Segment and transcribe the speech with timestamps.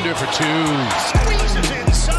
[0.00, 0.44] For two.
[1.12, 2.16] Squeezes inside.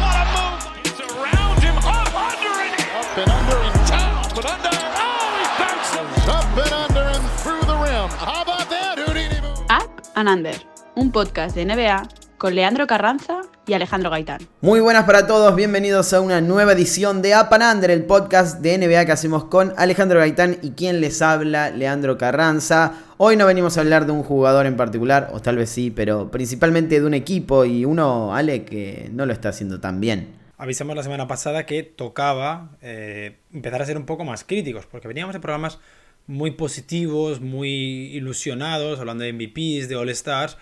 [0.00, 0.64] What a move.
[0.82, 1.76] It's around him.
[1.76, 4.22] Up under and up and under and down.
[4.34, 4.70] But under.
[4.72, 6.26] Oh, he bounces.
[6.26, 8.08] Up and under and through the rim.
[8.18, 9.38] How about that, Houdini?
[9.68, 10.54] Up and Under,
[10.96, 12.08] un podcast de NBA
[12.38, 14.48] con Leandro Carranza y Alejandro Gaitán.
[14.62, 18.60] Muy buenas para todos, bienvenidos a una nueva edición de Up and Under, el podcast
[18.60, 22.94] de NBA que hacemos con Alejandro Gaitán y quien les habla, Leandro Carranza.
[23.20, 26.30] Hoy no venimos a hablar de un jugador en particular, o tal vez sí, pero
[26.30, 30.28] principalmente de un equipo y uno, Ale, que no lo está haciendo tan bien.
[30.56, 35.08] Avisamos la semana pasada que tocaba eh, empezar a ser un poco más críticos, porque
[35.08, 35.80] veníamos de programas
[36.28, 37.68] muy positivos, muy
[38.14, 40.56] ilusionados, hablando de MVPs, de All Stars,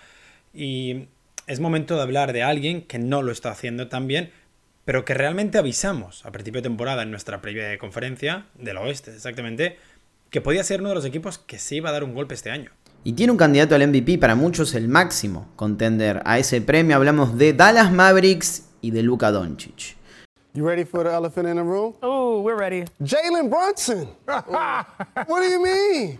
[0.51, 1.09] y
[1.45, 4.31] es momento de hablar de alguien que no lo está haciendo tan bien,
[4.83, 9.77] pero que realmente avisamos a principio de temporada en nuestra previa conferencia del oeste, exactamente,
[10.29, 12.51] que podía ser uno de los equipos que se iba a dar un golpe este
[12.51, 12.71] año.
[13.03, 16.95] Y tiene un candidato al MVP, para muchos el máximo contender a ese premio.
[16.95, 19.95] Hablamos de Dallas Mavericks y de Luka Doncic.
[20.53, 21.93] You ready for the elephant in the room?
[22.01, 22.85] Oh, we're ready.
[22.99, 24.07] Jalen Brunson.
[24.25, 26.19] what do you mean?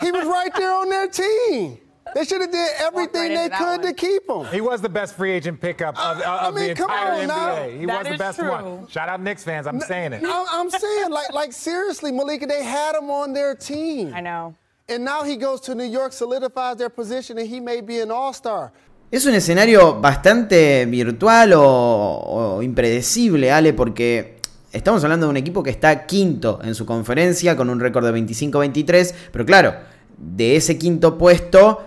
[0.00, 1.78] He was right there on their team.
[2.14, 3.94] They should have did everything right they could to one.
[3.94, 4.44] keep him.
[4.52, 7.26] He was the best free agent pickup of, I of mean, the come entire on
[7.26, 7.56] now.
[7.56, 7.80] NBA.
[7.80, 8.50] He That was the best true.
[8.50, 8.86] one.
[8.88, 9.66] Shout out Knicks fans.
[9.66, 10.22] I'm saying it.
[10.24, 14.12] I'm, I'm saying, like, like seriously, Malika, they had him on their team.
[14.14, 14.54] I know.
[14.88, 18.10] And now he goes to New York, solidifies their position, and he may be an
[18.12, 18.72] all-star.
[19.10, 24.40] Es un escenario bastante virtual o, o impredecible, Ale, porque
[24.72, 28.12] estamos hablando de un equipo que está quinto en su conferencia con un récord de
[28.20, 29.74] 25-23, pero claro,
[30.16, 31.84] de ese quinto puesto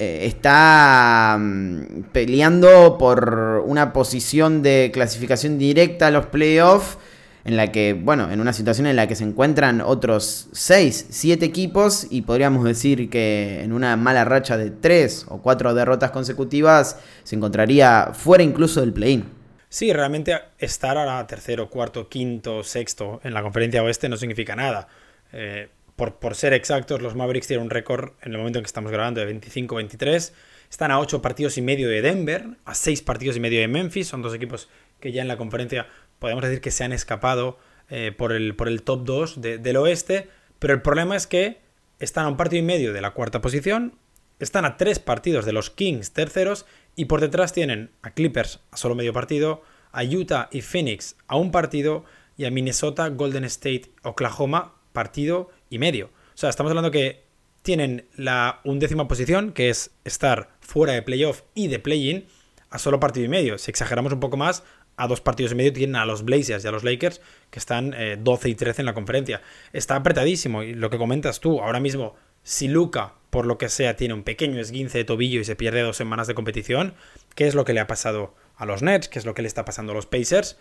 [0.00, 6.96] eh, está mm, peleando por una posición de clasificación directa a los playoffs.
[7.44, 11.44] En la que, bueno, en una situación en la que se encuentran otros 6, 7
[11.44, 16.98] equipos y podríamos decir que en una mala racha de 3 o 4 derrotas consecutivas
[17.22, 19.26] se encontraría fuera incluso del play-in.
[19.68, 24.88] Sí, realmente estar ahora tercero, cuarto, quinto, sexto en la conferencia oeste no significa nada.
[25.32, 25.68] Eh,
[26.08, 29.20] por, ser exactos, los Mavericks tienen un récord en el momento en que estamos grabando
[29.24, 30.32] de 25-23.
[30.70, 34.08] Están a 8 partidos y medio de Denver, a 6 partidos y medio de Memphis.
[34.08, 34.68] Son dos equipos
[35.00, 35.86] que ya en la conferencia
[36.18, 37.58] podemos decir que se han escapado
[37.88, 40.28] eh, por, el, por el top 2 de- del oeste.
[40.58, 41.60] Pero el problema es que
[41.98, 43.96] están a un partido y medio de la cuarta posición,
[44.38, 46.66] están a tres partidos de los Kings terceros
[46.96, 49.62] y por detrás tienen a Clippers a solo medio partido,
[49.92, 52.04] a Utah y Phoenix a un partido
[52.36, 56.06] y a Minnesota, Golden State, Oklahoma partido y medio.
[56.06, 57.24] O sea, estamos hablando que
[57.62, 62.26] tienen la undécima posición, que es estar fuera de playoff y de play-in,
[62.70, 63.58] a solo partido y medio.
[63.58, 64.62] Si exageramos un poco más,
[64.96, 67.20] a dos partidos y medio tienen a los Blazers y a los Lakers,
[67.50, 69.42] que están eh, 12 y 13 en la conferencia.
[69.72, 70.62] Está apretadísimo.
[70.62, 74.24] Y lo que comentas tú, ahora mismo, si Luca, por lo que sea, tiene un
[74.24, 76.94] pequeño esguince de tobillo y se pierde dos semanas de competición,
[77.34, 79.08] ¿qué es lo que le ha pasado a los Nets?
[79.08, 80.58] ¿Qué es lo que le está pasando a los Pacers?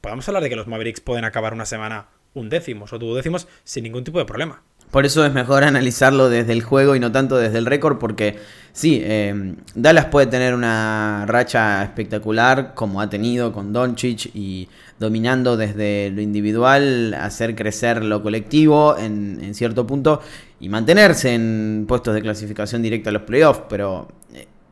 [0.00, 4.04] Podemos hablar de que los Mavericks pueden acabar una semana undécimos o duodécimos sin ningún
[4.04, 4.62] tipo de problema.
[4.90, 8.38] Por eso es mejor analizarlo desde el juego y no tanto desde el récord, porque
[8.72, 15.56] sí, eh, Dallas puede tener una racha espectacular como ha tenido con Doncic y dominando
[15.56, 20.20] desde lo individual, hacer crecer lo colectivo en, cierto punto
[20.60, 24.08] y mantenerse en puestos de clasificación directa a los playoffs, pero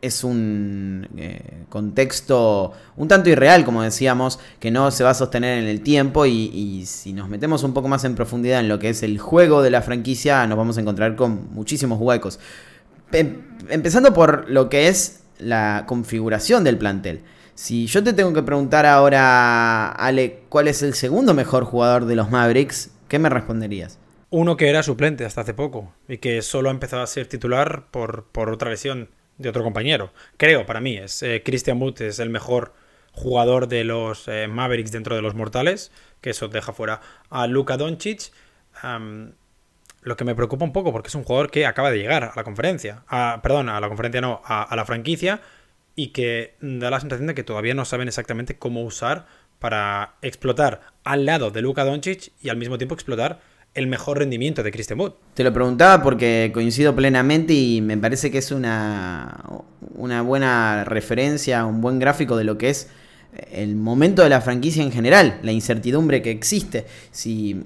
[0.05, 5.59] es un eh, contexto un tanto irreal, como decíamos, que no se va a sostener
[5.59, 8.91] en el tiempo y, si nos metemos un poco más en profundidad en lo que
[8.91, 12.39] es el juego de la franquicia, nos vamos a encontrar con muchísimos huecos.
[13.13, 17.23] Em- empezando por lo que es la configuración del plantel.
[17.55, 22.17] Si yo te tengo que preguntar ahora, Ale, ¿cuál es el segundo mejor jugador de
[22.17, 22.91] los Mavericks?
[23.09, 23.99] ¿Qué me responderías?
[24.31, 27.87] Uno que era suplente hasta hace poco y que solo ha empezado a ser titular
[27.91, 30.13] por, por otra lesión de otro compañero.
[30.37, 32.75] Creo, para mí, es eh, Christian Wood es el mejor
[33.13, 37.01] jugador de los eh, Mavericks dentro de los mortales, que eso deja fuera
[37.31, 38.33] a Luka Doncic.
[40.03, 42.33] Lo que me preocupa un poco porque es un jugador que acaba de llegar a
[42.37, 45.41] la conferencia, a- perdón, a la conferencia no, a, a la franquicia
[45.97, 49.27] y que da la sensación de que todavía no saben exactamente cómo usar
[49.61, 53.41] para explotar al lado de Luka Doncic y al mismo tiempo explotar
[53.75, 55.13] el mejor rendimiento de Christian Wood.
[55.35, 59.41] Te lo preguntaba porque coincido plenamente y me parece que es una,
[59.95, 62.89] una buena referencia, un buen gráfico de lo que es
[63.51, 66.87] el momento de la franquicia en general, la incertidumbre que existe.
[67.11, 67.65] Si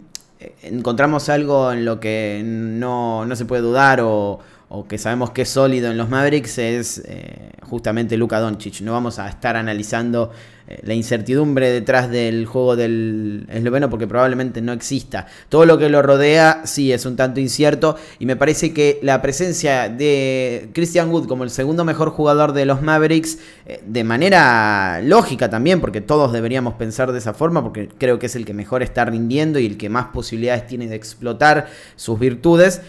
[0.63, 4.41] encontramos algo en lo que no, no se puede dudar o,
[4.71, 8.83] o que sabemos que es sólido en los Mavericks es eh, justamente Luka Doncic.
[8.83, 10.31] No vamos a estar analizando
[10.67, 15.27] eh, la incertidumbre detrás del juego del esloveno porque probablemente no exista.
[15.49, 19.23] Todo lo que lo rodea sí es un tanto incierto y me parece que la
[19.23, 25.01] presencia de Christian Wood como el segundo mejor jugador de los Mavericks eh, de manera
[25.03, 28.53] lógica también porque todos deberíamos pensar de esa forma porque creo que es el que
[28.53, 32.83] mejor está rindiendo y el que más posibilidades tiene de explotar sus virtudes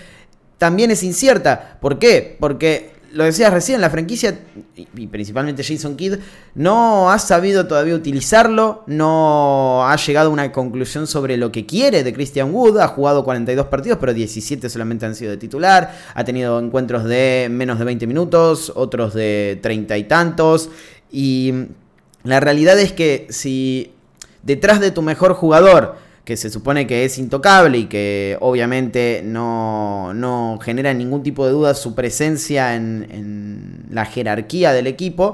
[0.59, 1.79] también es incierta.
[1.81, 2.38] ¿Por qué?
[2.39, 4.39] Porque lo decías recién, la franquicia,
[4.75, 6.17] y principalmente Jason Kidd,
[6.53, 12.03] no ha sabido todavía utilizarlo, no ha llegado a una conclusión sobre lo que quiere
[12.03, 16.23] de Christian Wood, ha jugado 42 partidos, pero 17 solamente han sido de titular, ha
[16.23, 20.69] tenido encuentros de menos de 20 minutos, otros de 30 y tantos,
[21.11, 21.53] y
[22.23, 23.94] la realidad es que si
[24.44, 25.95] detrás de tu mejor jugador,
[26.30, 31.74] que se supone que es intocable y que obviamente no, genera ningún tipo de duda
[31.74, 35.34] su presencia en, en, la jerarquía del equipo,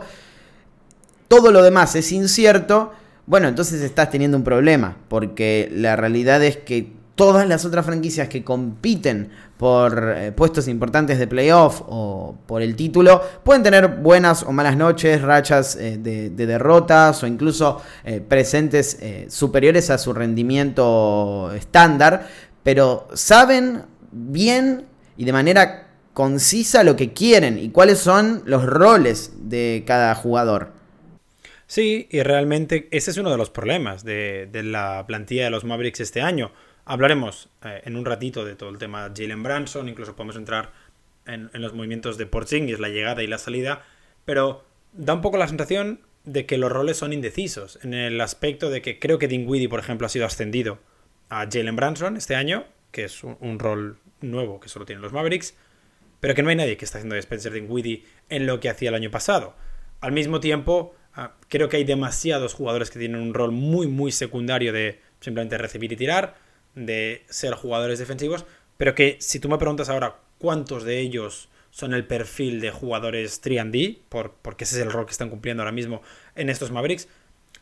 [1.28, 2.94] todo lo demás es incierto,
[3.26, 8.28] bueno, entonces estás teniendo un problema, porque la realidad es que todas las otras franquicias
[8.28, 14.44] que compiten por eh, puestos importantes de playoff o por el título, pueden tener buenas
[14.44, 21.52] o malas noches, rachas eh, de, derrotas o incluso eh, presentes superiores a su rendimiento
[21.56, 22.28] estándar,
[22.64, 24.86] pero saben bien
[25.18, 30.74] y de manera concisa lo que quieren y cuáles son los roles de cada jugador.
[31.68, 35.64] Sí, y realmente ese es uno de los problemas de, de la plantilla de los
[35.64, 36.52] Mavericks este año
[36.86, 40.72] Hablaremos eh, en un ratito de todo el tema de Jalen Branson, incluso podemos entrar
[41.26, 43.84] en, los movimientos de Porzingis, la llegada y la salida,
[44.24, 48.70] pero da un poco la sensación de que los roles son indecisos, en el aspecto
[48.70, 50.80] de que creo que Dinwiddie, por ejemplo, ha sido ascendido
[51.30, 55.56] a Jalen Branson este año, que es un, rol nuevo que solo tienen los Mavericks,
[56.20, 58.90] pero que no hay nadie que está haciendo de Spencer Dinwiddie en lo que hacía
[58.90, 59.56] el año pasado.
[60.02, 64.12] Al mismo tiempo, ah, creo que hay demasiados jugadores que tienen un rol muy, muy
[64.12, 66.36] secundario de simplemente recibir y tirar,
[66.76, 68.46] de ser jugadores defensivos,
[68.78, 73.42] pero que si tú me preguntas ahora cuántos de ellos son el perfil de jugadores
[73.44, 76.02] 3D, por, porque ese es el rol que están cumpliendo ahora mismo
[76.36, 77.08] en estos Mavericks,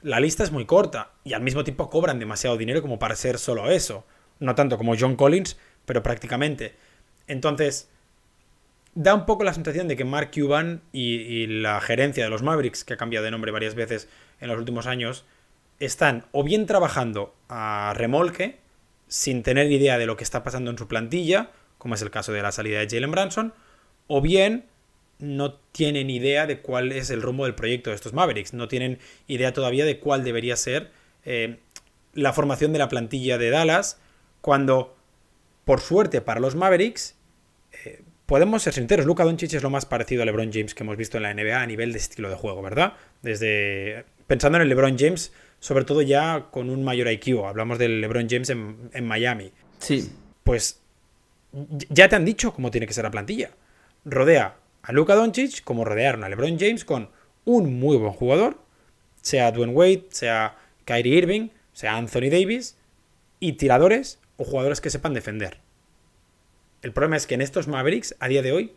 [0.04, 3.40] la lista es muy corta y al mismo tiempo cobran demasiado dinero como para ser
[3.40, 4.06] solo eso.
[4.40, 6.76] No tanto como John Collins, pero prácticamente.
[7.28, 7.90] Entonces,
[8.96, 12.44] da un poco la sensación de que Mark Cuban y, y, la gerencia de los
[12.44, 14.10] Mavericks, que ha cambiado de nombre varias veces
[14.42, 15.26] en los últimos años,
[15.80, 18.60] están o bien trabajando a remolque,
[19.14, 22.34] sin tener idea de lo que está pasando en su plantilla, como es el caso
[22.34, 23.54] de la salida de Jalen Branson,
[24.08, 24.66] o bien
[25.20, 28.98] no tienen idea de cuál es el rumbo del proyecto de estos Mavericks, no tienen
[29.28, 30.90] idea todavía de cuál debería ser
[31.26, 31.60] eh,
[32.16, 34.00] la formación de la plantilla de Dallas,
[34.42, 34.96] cuando,
[35.64, 37.16] por suerte para los Mavericks,
[37.86, 40.98] eh, podemos ser sinceros, Luka Doncic es lo más parecido a LeBron James que hemos
[40.98, 42.94] visto en la NBA a nivel de estilo de juego, ¿verdad?
[43.22, 45.32] Desde pensando en el LeBron James
[45.64, 47.46] sobre todo ya con un mayor IQ.
[47.46, 49.54] Hablamos del LeBron James en, Miami.
[49.80, 50.12] Sí.
[50.44, 50.82] Pues
[51.88, 53.52] ya te han dicho cómo tiene que ser la plantilla.
[54.04, 57.12] Rodea a Luka Doncic como rodearon a LeBron James con
[57.46, 58.60] un muy buen jugador,
[59.22, 62.76] sea Dwayne Wade, sea Kyrie Irving, sea Anthony Davis,
[63.40, 65.60] y tiradores o jugadores que sepan defender.
[66.82, 68.74] El problema es que en estos Mavericks, a día de hoy,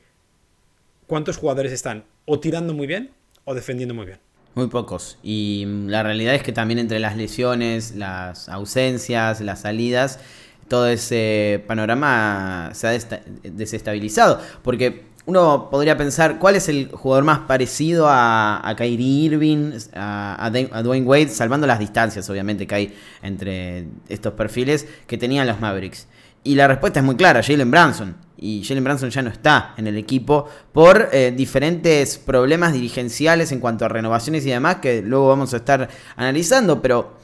[1.08, 3.10] ¿cuántos jugadores están o tirando muy bien
[3.44, 4.20] o defendiendo muy bien?
[4.56, 5.18] Muy pocos.
[5.22, 10.18] Y mm, la realidad es que también entre las lesiones, las ausencias, las salidas,
[10.66, 14.40] todo ese panorama se ha desestabilizado.
[14.62, 20.46] Porque uno podría pensar, ¿cuál es el jugador más parecido a, a Kyrie Irving, a,
[20.46, 25.60] a, Dwayne Wade, salvando las distancias, obviamente, que hay entre estos perfiles que tenían los
[25.60, 26.06] Mavericks?
[26.46, 29.88] Y la respuesta es muy clara, Jalen Branson y Jalen Branson ya no está en
[29.88, 35.28] el equipo por eh, diferentes problemas dirigenciales en cuanto a renovaciones y demás que luego
[35.28, 37.14] vamos a estar analizando, pero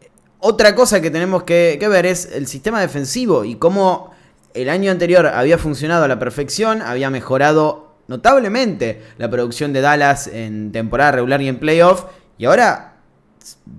[0.00, 4.12] eh, otra cosa que tenemos que, ver es el sistema defensivo y cómo
[4.54, 10.26] el año anterior había funcionado a la perfección, había mejorado notablemente la producción de Dallas
[10.28, 12.04] en temporada regular y en playoff,
[12.38, 12.93] y ahora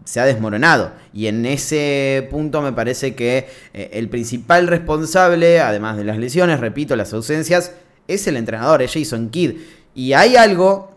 [0.03, 0.93] se ha desmoronado.
[1.13, 6.59] Y en ese punto me parece que eh, el principal responsable, además de las lesiones,
[6.59, 7.73] repito, las ausencias,
[8.07, 9.57] es el entrenador, es Jason Kidd.
[9.93, 10.95] Y hay algo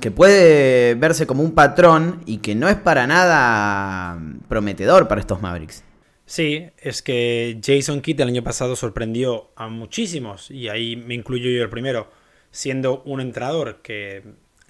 [0.00, 5.40] que puede verse como un patrón y que no es para nada prometedor para estos
[5.40, 5.84] Mavericks.
[6.26, 11.50] Sí, es que Jason Kidd el año pasado sorprendió a muchísimos, y ahí me incluyo
[11.50, 12.10] yo el primero,
[12.50, 14.22] siendo un entrenador que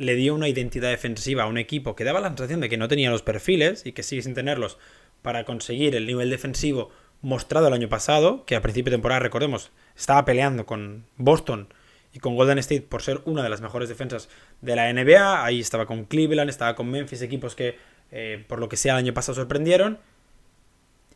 [0.02, 2.88] le dio una identidad defensiva a un equipo que daba la sensación de que no
[2.88, 4.78] tenía los perfiles y que sigue sin tenerlos
[5.22, 6.90] para conseguir el nivel defensivo
[7.20, 11.72] mostrado el año pasado, que a principio de temporada, recordemos, estaba peleando con Boston
[12.12, 14.28] y con Golden State por ser una de las mejores defensas
[14.60, 15.44] de la NBA.
[15.44, 17.76] Ahí estaba con Cleveland, estaba con Memphis, equipos que
[18.10, 19.98] eh, por lo que sea el año pasado sorprendieron.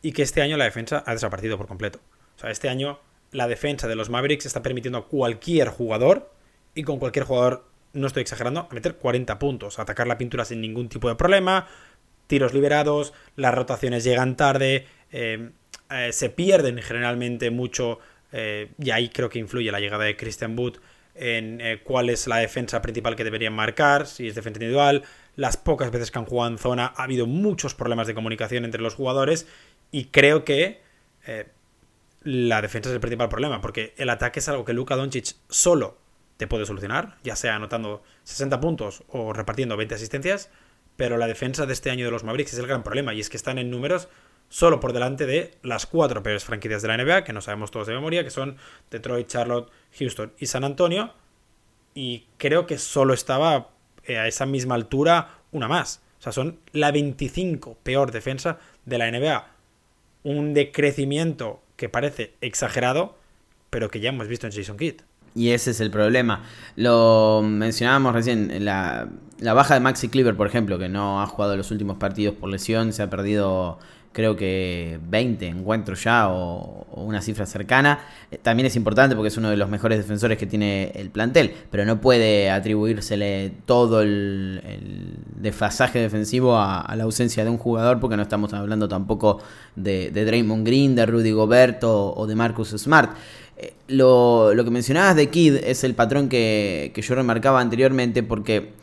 [0.01, 1.99] Y que este año la defensa ha desaparecido por completo.
[2.37, 2.99] O sea, este año
[3.31, 6.31] la defensa de los Mavericks está permitiendo a cualquier jugador,
[6.77, 10.61] y con cualquier jugador, no estoy exagerando, a meter 40 puntos, atacar la pintura sin
[10.61, 11.67] ningún tipo de problema,
[12.27, 15.49] tiros liberados, las rotaciones llegan tarde, eh,
[15.89, 17.99] eh, se pierden generalmente mucho,
[18.31, 20.77] eh, y ahí creo que influye la llegada de Christian Wood
[21.19, 25.01] en cuál es la defensa principal que deberían marcar, si es defensa individual,
[25.35, 28.83] las pocas veces que han jugado en zona ha habido muchos problemas de comunicación entre
[28.83, 29.47] los jugadores,
[29.89, 30.79] y creo que
[32.21, 35.97] la defensa es el principal problema, porque el ataque es algo que Luka Doncic solo
[36.37, 40.49] te puede solucionar, ya sea anotando 60 puntos o repartiendo 20 asistencias,
[40.95, 43.29] pero la defensa de este año de los Mavericks es el gran problema, y es
[43.29, 44.07] que están en números
[44.49, 47.87] solo por delante de las cuatro peores franquicias de la NBA, que no sabemos todos
[47.87, 48.57] de memoria, que son
[48.89, 51.13] Detroit, Charlotte, Houston y San Antonio,
[51.93, 53.69] y creo que solo estaba
[54.03, 56.01] eh, a esa misma altura una más.
[56.19, 59.47] O sea, son la 25 peor defensa de la NBA.
[60.23, 63.17] Un decrecimiento que parece exagerado,
[63.69, 65.01] pero que ya hemos visto en Jason Kidd.
[65.37, 66.41] Y ese es el problema.
[66.75, 69.07] Lo mencionábamos recién, la,
[69.39, 72.49] la baja de Maxi Cleaver, por ejemplo, que no ha jugado los últimos partidos por
[72.49, 73.77] lesión, se ha perdido
[74.17, 77.99] creo que 20 encuentros ya o, una cifra cercana.
[78.31, 81.53] Eh, también es importante porque es uno de los mejores defensores que tiene el plantel,
[81.69, 84.59] pero no puede atribuírsele todo el,
[85.35, 89.39] desfasaje defensivo a, la ausencia de un jugador porque no estamos hablando tampoco
[89.75, 93.11] de, de Draymond Green, de Rudy Gobert o, de Marcus Smart.
[93.57, 98.73] Eh, lo, que mencionabas de Kid es el patrón que, que yo remarcaba anteriormente porque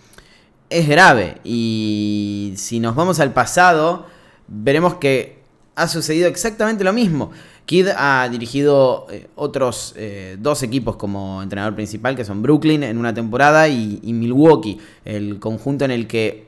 [0.71, 4.07] es grave y si nos vamos al pasado
[4.49, 5.39] veremos que
[5.77, 7.31] ha sucedido exactamente lo mismo.
[7.67, 12.99] Kidd ha dirigido eh, otros eh, dos equipos como entrenador principal, que son Brooklyn en
[12.99, 16.47] una temporada y, Milwaukee, el conjunto en el que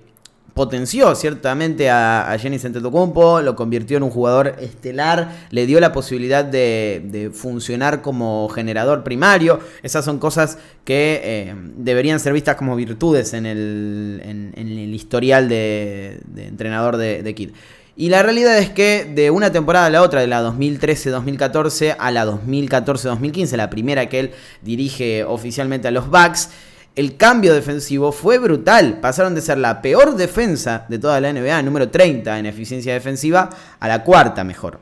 [0.57, 5.93] potenció ciertamente a, a Jenny Antetokounmpo, lo convirtió en un jugador estelar, le dio la
[5.93, 9.61] posibilidad de, funcionar como generador primario.
[9.83, 15.47] Esas son cosas que eh, deberían ser vistas como virtudes en el, en, el historial
[15.51, 17.51] de, entrenador de, de Kidd.
[17.95, 22.11] Y la realidad es que de una temporada a la otra, de la 2013-2014 a
[22.11, 24.31] la 2014-2015, la primera que él
[24.63, 26.49] dirige oficialmente a los Bucks,
[26.97, 29.01] el cambio defensivo fue brutal.
[29.01, 33.51] Pasaron de ser la peor defensa de toda la NBA, número 30 en eficiencia defensiva,
[33.79, 34.81] a la cuarta mejor.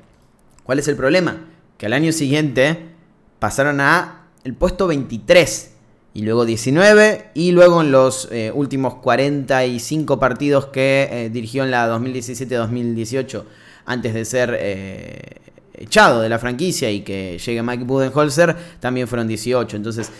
[0.62, 1.44] ¿Cuál es el problema?
[1.76, 2.94] Que al año siguiente
[3.40, 5.72] pasaron a el puesto 23
[6.14, 11.72] y luego 19 y luego en los eh, últimos 45 partidos que eh, dirigió en
[11.72, 13.42] la 2017-2018
[13.86, 15.40] antes de ser eh,
[15.74, 20.10] echado de la franquicia y que llegue Mike Budenholzer también fueron 18 entonces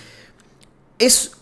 [0.99, 1.37] es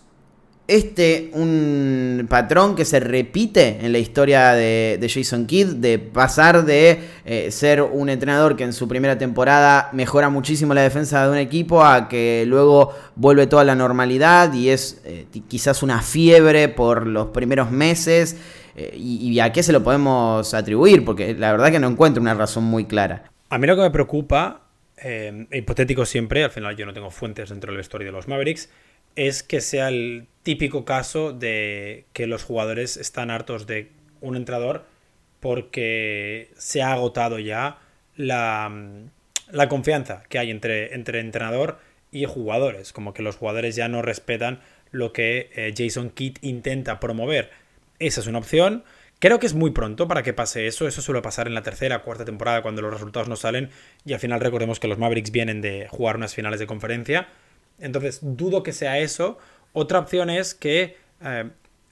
[0.73, 6.99] este un patrón que se repite en la historia de, Jason Kidd, de pasar de
[7.25, 11.37] eh, ser un entrenador que en su primera temporada mejora muchísimo la defensa de un
[11.37, 17.07] equipo a que luego vuelve toda la normalidad y es eh, quizás una fiebre por
[17.07, 18.37] los primeros meses.
[18.75, 21.05] Eh, y, a qué se lo podemos atribuir?
[21.05, 23.31] Porque la verdad que no encuentro una razón muy clara.
[23.50, 24.62] A mí lo que me preocupa,
[25.52, 28.71] hipotético siempre, al final yo no tengo fuentes dentro del vestuario de los Mavericks,
[29.16, 33.90] es que sea el típico caso de que los jugadores están hartos de
[34.21, 34.85] un entrenador
[35.40, 37.78] porque se ha agotado ya
[38.16, 38.73] la,
[39.50, 41.78] la confianza que hay entre, entre, entrenador
[42.11, 47.00] y jugadores, como que los jugadores ya no respetan lo que eh, Jason Kidd intenta
[47.00, 47.50] promover.
[47.99, 48.85] Esa es una opción.
[49.19, 50.87] Creo que es muy pronto para que pase eso.
[50.87, 53.71] Eso suele pasar en la tercera, cuarta temporada cuando los resultados no salen.
[54.04, 57.28] Y al final recordemos que los Mavericks vienen de jugar unas finales de conferencia.
[57.79, 59.38] Entonces dudo que sea eso.
[59.73, 61.50] Otra opción es que eh,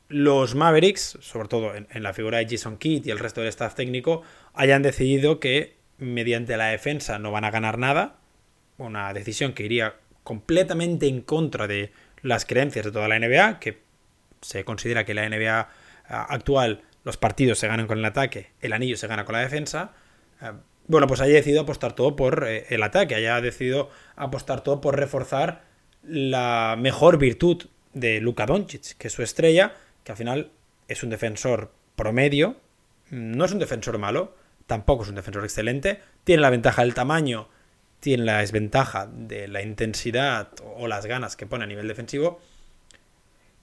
[0.09, 3.75] los Mavericks, sobre todo en, la figura de Jason Kidd y el resto del staff
[3.75, 4.23] técnico,
[4.55, 8.17] hayan decidido que mediante la defensa no van a ganar nada.
[8.77, 9.95] Una decisión que iría
[10.25, 13.83] completamente en contra de las creencias de toda la NBA, que
[14.43, 15.67] se considera que la NBA eh,
[16.09, 19.93] actual los partidos se ganan con el ataque, el anillo se gana con la defensa.
[20.43, 20.53] Eh,
[20.87, 25.70] bueno, pues haya decidido apostar todo por el ataque, haya decidido apostar todo por reforzar
[26.03, 30.51] la mejor virtud de Luka Doncic, que es su estrella, que al final
[30.89, 32.57] es un defensor promedio,
[33.11, 34.35] no es un defensor malo,
[34.67, 37.49] tampoco es un defensor excelente, tiene la ventaja del tamaño,
[37.99, 42.41] tiene la desventaja de la intensidad o las ganas que pone a nivel defensivo,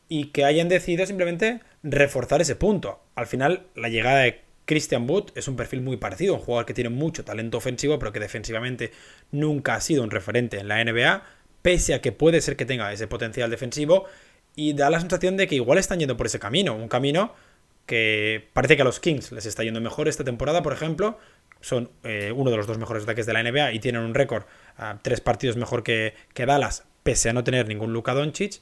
[0.10, 3.02] y que hayan decidido simplemente reforzar ese punto.
[3.16, 6.74] Al final, la llegada de Christian Wood es un perfil muy parecido, un jugador que
[6.74, 8.92] tiene mucho talento ofensivo, pero que defensivamente
[9.32, 11.24] nunca ha sido un referente en la NBA
[11.68, 14.06] pese a que puede ser que tenga ese potencial defensivo,
[14.56, 17.34] y da la sensación de que igual están yendo por ese camino, un camino
[17.86, 21.20] que parece que a los Kings les está yendo mejor esta temporada, por ejemplo,
[21.60, 24.44] son eh, uno de los dos mejores ataques de la NBA y tienen un récord
[24.78, 28.62] a tres partidos mejor que, que Dallas, pese a no tener ningún Luka Doncic,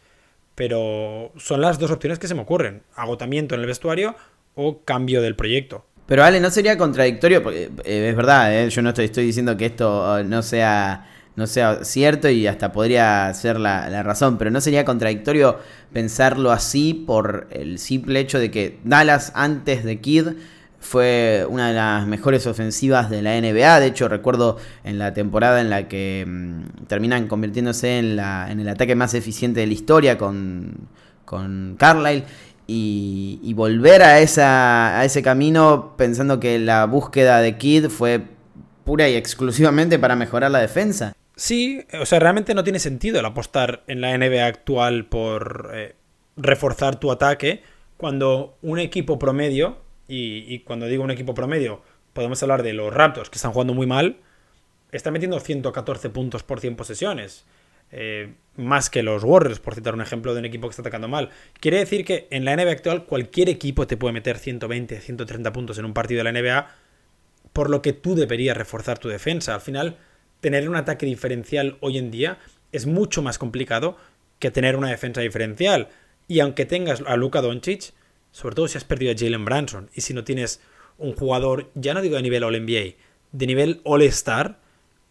[0.55, 4.15] pero son las dos opciones que se me ocurren, agotamiento en el vestuario
[4.55, 5.85] o cambio del proyecto.
[6.07, 7.51] Pero Ale, ¿no sería contradictorio?
[7.51, 11.83] Eh, es verdad, eh, yo no estoy, estoy diciendo que esto no sea no sea
[11.83, 15.59] cierto y hasta podría ser la, razón, pero no sería contradictorio
[15.91, 20.27] pensarlo así por el simple hecho de que Dallas antes de Kid
[20.79, 23.79] fue una de las mejores ofensivas de la NBA.
[23.79, 28.59] De hecho, recuerdo en la temporada en la que mm, terminan convirtiéndose en, la, en
[28.59, 30.87] el ataque más eficiente de la historia con,
[31.25, 32.25] con Carlisle.
[32.67, 38.23] Y, y, volver a, esa, a ese camino pensando que la búsqueda de Kid fue
[38.83, 41.13] pura y exclusivamente para mejorar la defensa.
[41.35, 45.95] Sí, o sea, realmente no tiene sentido el apostar en la NBA actual por eh,
[46.37, 47.61] reforzar tu ataque
[47.97, 51.81] cuando un equipo promedio, y, cuando digo un equipo promedio,
[52.13, 54.17] podemos hablar de los Raptors que están jugando muy mal,
[54.91, 57.45] está metiendo 114 puntos por 100 posesiones.
[57.91, 61.07] Eh, más que los Warriors, por citar un ejemplo de un equipo que está atacando
[61.07, 61.29] mal.
[61.59, 65.77] Quiere decir que en la NBA actual cualquier equipo te puede meter 120, 130 puntos
[65.77, 66.67] en un partido de la NBA,
[67.53, 69.53] por lo que tú deberías reforzar tu defensa.
[69.53, 69.97] Al final,
[70.45, 72.37] tener un ataque diferencial hoy en día
[72.71, 73.97] es mucho más complicado
[74.37, 75.89] que tener una defensa diferencial.
[76.27, 77.93] Y aunque tengas a Luka Doncic,
[78.29, 80.61] sobre todo si has perdido a Jalen Branson y si no tienes
[80.99, 82.93] un jugador, ya no digo de nivel All-NBA,
[83.31, 84.59] de nivel All-Star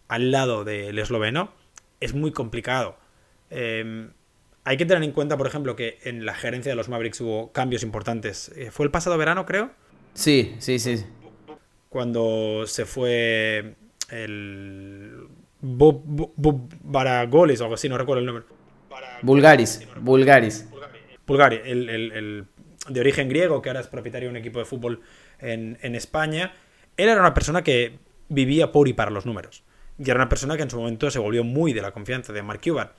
[0.07, 1.51] al lado del esloveno,
[1.99, 2.95] es muy complicado.
[3.49, 4.11] Em,
[4.63, 7.51] hay que tener en cuenta, por ejemplo, que en la gerencia de los Mavericks hubo
[7.51, 8.53] cambios importantes.
[8.55, 9.71] Eh, ¿Fue el pasado verano, creo?
[10.13, 11.03] Sí, sí, sí.
[11.89, 13.75] Cuando se fue
[14.09, 15.27] el
[15.61, 18.45] Bob, Baragolis o algo así, no recuerdo el nombre.
[19.21, 20.69] Bulgaris, Bulgaris.
[21.25, 22.45] Bulgari, el,
[22.87, 25.01] de origen griego, que ahora es propietario de un equipo de fútbol
[25.39, 26.53] en, España.
[26.97, 27.97] Él era una persona que
[28.29, 29.63] vivía por y para los números.
[29.97, 32.43] Y era una persona que en su momento se volvió muy de la confianza de
[32.43, 32.91] Mark Cuban.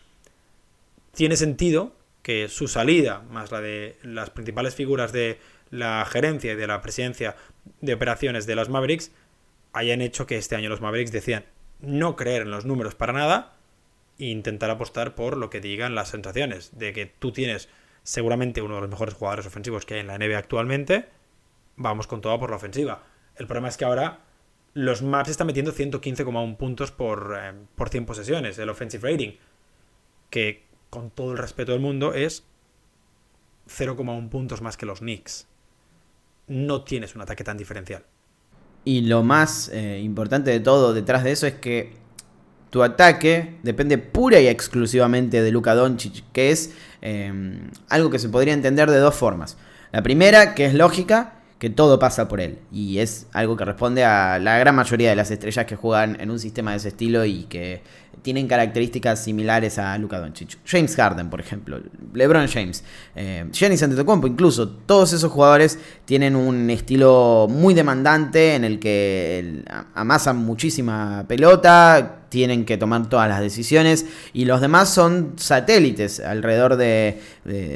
[1.14, 5.38] Tiene sentido que su salida, más la de las principales figuras de
[5.70, 7.36] la gerencia y de la presidencia
[7.80, 9.12] de operaciones de los Mavericks,
[9.76, 11.44] hayan hecho que este año los Mavericks decían
[11.80, 13.56] no creer en los números para nada
[14.18, 17.68] e intentar apostar por lo que digan las sensaciones, de que tú tienes
[18.02, 21.10] seguramente uno de los mejores jugadores ofensivos que hay en la NBA actualmente,
[21.76, 23.02] vamos con todo por la ofensiva.
[23.36, 24.20] El problema es que ahora
[24.72, 29.32] los Maps están metiendo 115,1 puntos por, eh, por 100 posesiones, el offensive rating,
[30.30, 32.46] que con todo el respeto del mundo es
[33.68, 35.46] 0,1 puntos más que los Knicks.
[36.46, 38.06] No tienes un ataque tan diferencial.
[38.86, 41.94] Y lo más eh, importante de todo detrás de eso es que
[42.70, 46.70] tu ataque depende pura y exclusivamente de Luka Doncic, que es
[47.02, 49.56] em, algo que se podría entender de dos formas.
[49.90, 52.58] La primera, que es lógica, que todo pasa por él.
[52.70, 56.30] Y es algo que responde a la gran mayoría de las estrellas que juegan en
[56.30, 57.82] un sistema de ese estilo y que
[58.26, 60.58] tienen características similares a Luka Doncic.
[60.66, 61.80] James Harden, por ejemplo,
[62.12, 62.82] LeBron James,
[63.14, 69.62] eh, Giannis Antetokounmpo, incluso todos esos jugadores tienen un estilo muy demandante en el que
[69.94, 76.76] amasan muchísima pelota, tienen que tomar todas las decisiones y los demás son satélites alrededor
[76.76, 77.20] de,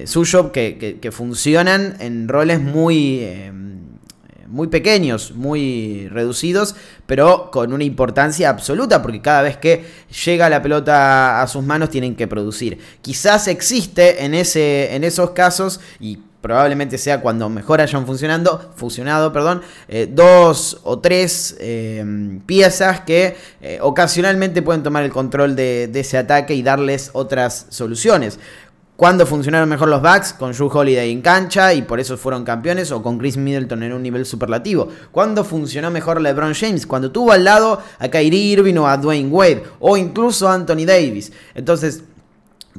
[0.06, 3.20] suyo que, funcionan en roles muy...
[3.20, 3.69] Eh,
[4.50, 6.74] muy pequeños, muy reducidos,
[7.06, 9.84] pero con una importancia absoluta, porque cada vez que
[10.24, 12.78] llega la pelota a sus manos tienen que producir.
[13.00, 19.32] Quizás existe en, ese, en esos casos, y probablemente sea cuando mejor hayan funcionando, funcionado,
[19.32, 25.90] perdón, eh, dos o tres eh, piezas que eh, ocasionalmente pueden tomar el control de
[25.94, 28.38] ese ataque y darles otras soluciones.
[29.00, 30.34] ¿Cuándo funcionaron mejor los Bucks?
[30.34, 33.94] Con Drew Holiday en cancha y por eso fueron campeones o con Chris Middleton en
[33.94, 34.88] un nivel superlativo.
[35.10, 36.86] ¿Cuándo funcionó mejor LeBron James?
[36.86, 40.84] Cuando tuvo al lado a Kyrie Irving o a Dwayne Wade o incluso a Anthony
[40.84, 41.32] Davis.
[41.54, 42.02] Entonces,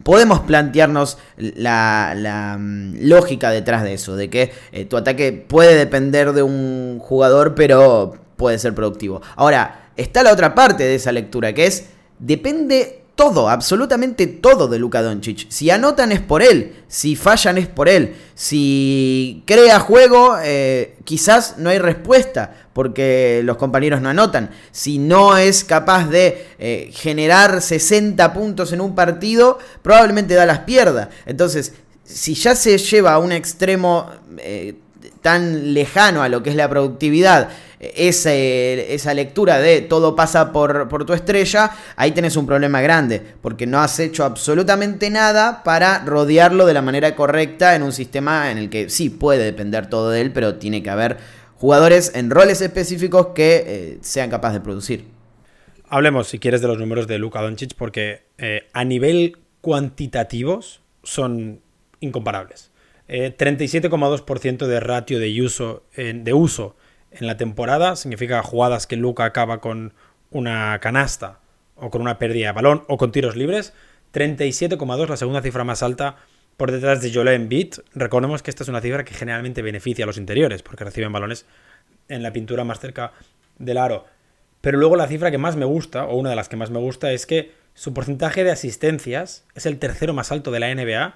[0.04, 6.34] podemos plantearnos la, mm, lógica detrás de eso, de que eh, tu ataque puede depender
[6.34, 9.24] de un jugador, pero puede ser productivo.
[9.36, 11.88] Ahora, está la otra parte de esa lectura, que es,
[12.20, 15.46] depende todo, absolutamente todo de Luka Doncic.
[15.48, 21.60] Si anotan es por él, si fallan es por él, si crea juego eh, quizás
[21.60, 24.50] no hay respuesta porque los compañeros no anotan.
[24.72, 30.62] Si no es capaz de eh, generar 60 puntos en un partido, probablemente da las
[30.62, 31.12] pierda.
[31.28, 34.10] Entonces, si ya se lleva a un extremo...
[34.40, 34.78] Eh,
[35.22, 37.50] tan lejano a lo que es la productividad,
[37.82, 43.66] esa lectura de todo pasa por, por, tu estrella, ahí tenés un problema grande, porque
[43.66, 48.60] no has hecho absolutamente nada para rodearlo de la manera correcta en un sistema en
[48.60, 51.18] el que sí puede depender todo de él, pero tiene que haber
[51.62, 55.06] jugadores en roles específicos que eh, sean capaces de producir.
[55.90, 61.62] Hablemos, si quieres, de los números de Luka Doncic, porque eh, a nivel cuantitativos son
[62.00, 62.72] incomparables.
[63.08, 66.76] 37,2% eh, de ratio de uso, de uso
[67.12, 69.94] en la temporada significa jugadas que Luca acaba con
[70.32, 71.40] una canasta
[71.76, 73.74] o con una pérdida de balón o con tiros libres.
[74.14, 76.18] 37,2, la segunda cifra más alta
[76.58, 77.76] por detrás de Joel Embiid.
[77.94, 81.46] Recordemos que esta es una cifra que generalmente beneficia a los interiores porque reciben balones
[82.08, 83.14] en la pintura más cerca
[83.58, 84.06] del aro.
[84.62, 86.80] Pero luego la cifra que más me gusta, o una de las que más me
[86.80, 91.16] gusta, es que su porcentaje de asistencias es el tercero más alto de la NBA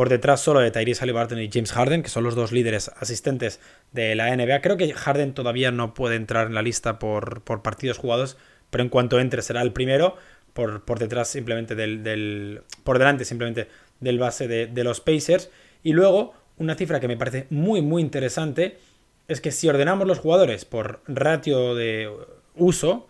[0.00, 3.60] por detrás solo de Tyrese Halliburton y James Harden, que son los dos líderes asistentes
[3.92, 4.62] de la NBA.
[4.62, 8.38] Creo que Harden todavía no puede entrar en la lista por, partidos jugados,
[8.70, 10.16] pero en cuanto entre será el primero,
[10.54, 13.68] por, por detrás simplemente del, por delante simplemente
[14.00, 15.50] del base de, de los Pacers.
[15.82, 18.78] Y luego, una cifra que me parece muy, muy interesante,
[19.28, 22.10] es que si ordenamos los jugadores por ratio de
[22.54, 23.06] uso,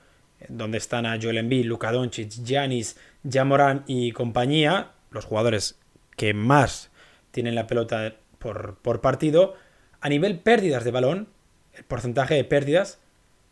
[0.48, 5.80] donde están a Joel Embiid, Luka Doncic, Giannis, Jamoran y compañía, los jugadores
[6.21, 6.91] que más
[7.31, 9.55] tienen la pelota por, partido,
[10.03, 11.29] a nivel pérdidas de balón,
[11.73, 13.01] el porcentaje de pérdidas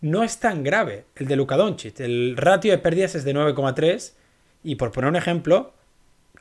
[0.03, 1.99] no es tan grave el de Luka Doncic.
[2.01, 4.13] El ratio de pérdidas es de 9,3
[4.65, 5.73] y por poner un ejemplo,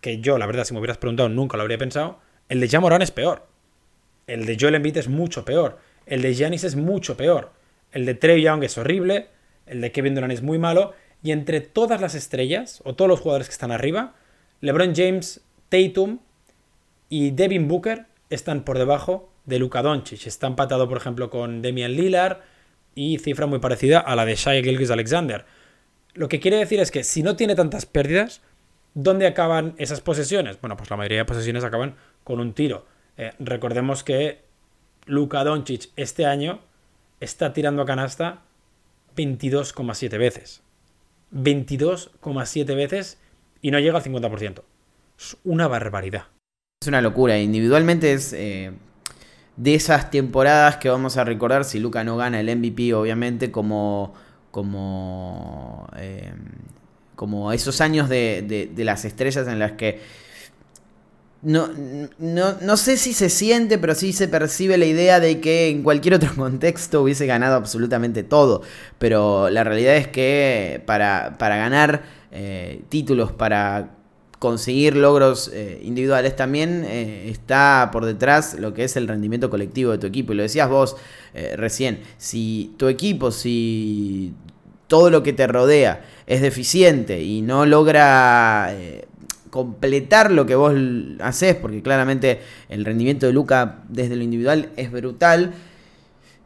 [0.02, 3.02] que yo la verdad si me hubieras preguntado nunca lo habría pensado, el de Jamoran
[3.02, 3.48] es peor.
[4.28, 5.80] El de Joel Embiid es mucho peor.
[6.06, 7.54] El de Giannis es mucho peor.
[7.94, 9.30] El de Trey Young es horrible.
[9.66, 10.94] El de Kevin Durant es muy malo.
[11.24, 14.16] Y entre todas las estrellas, o todos los jugadores que están arriba,
[14.60, 16.20] LeBron James Tatum
[17.10, 20.28] y Devin Booker están por debajo de Luka Doncic.
[20.28, 22.40] Está empatado, por ejemplo, con Damian Lillard
[22.96, 25.46] y cifra muy parecida a la de Shai Gilgis Alexander.
[26.14, 28.42] Lo que quiere decir es que si no tiene tantas pérdidas,
[28.94, 30.60] ¿dónde acaban esas posesiones?
[30.60, 32.86] Bueno, pues la mayoría de posesiones acaban con un tiro.
[33.18, 34.42] Eh, recordemos que
[35.06, 36.60] Luka Doncic este año
[37.20, 38.42] está tirando a canasta
[39.16, 40.62] 22,7 veces.
[41.34, 43.20] 22,7 veces
[43.62, 44.64] y no llega al 50%.
[45.18, 46.26] Es una barbaridad.
[46.82, 47.40] Es una locura.
[47.40, 48.72] Individualmente es eh,
[49.56, 54.14] de esas temporadas que vamos a recordar si Luca no gana el MVP, obviamente, como.
[54.52, 55.88] como.
[55.98, 56.34] Eh,
[57.16, 60.00] como esos años de, las estrellas en las que.
[61.42, 61.70] No,
[62.20, 66.16] no, sé si se siente, pero sí se percibe la idea de que en cualquier
[66.16, 68.62] otro contexto hubiese ganado absolutamente todo.
[69.00, 73.97] Pero la realidad es que para, para ganar eh, títulos, para
[74.40, 79.92] conseguir logros eh, individuales, también eh, está por detrás lo que es el rendimiento colectivo
[79.92, 80.34] de tu equipo.
[80.34, 80.96] Y lo decías vos
[81.34, 84.34] eh, recién, si tu equipo, si
[84.88, 88.74] todo lo que te rodea es deficiente y no logra
[89.50, 90.74] completar lo que vos
[91.20, 95.54] haces, porque claramente el rendimiento de Luca desde lo individual es brutal,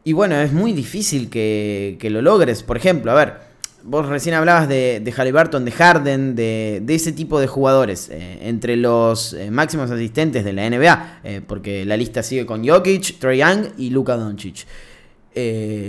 [0.04, 2.64] y bueno, es muy difícil que, que lo logres.
[2.64, 3.51] Por ejemplo, a ver,
[3.84, 8.76] vos recién hablabas de, de Halliburton, de Harden, de, ese tipo de jugadores, eh, entre
[8.76, 13.38] los eh, máximos asistentes de la NBA, eh, porque la lista sigue con Jokic, Trey
[13.38, 14.66] Young y Luka Doncic.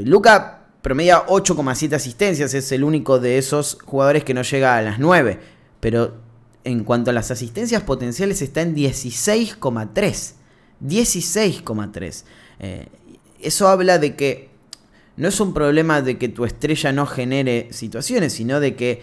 [0.05, 4.99] Luka promedia 8,7 asistencias, es el único de esos jugadores que no llega a las
[4.99, 5.39] 9,
[5.79, 6.15] pero
[6.63, 10.33] en cuanto a las asistencias potenciales está en 16,3.
[10.81, 12.23] 16,3.
[13.41, 14.52] eso habla de que
[15.15, 19.01] no es un problema de que tu estrella no genere situaciones, sino de que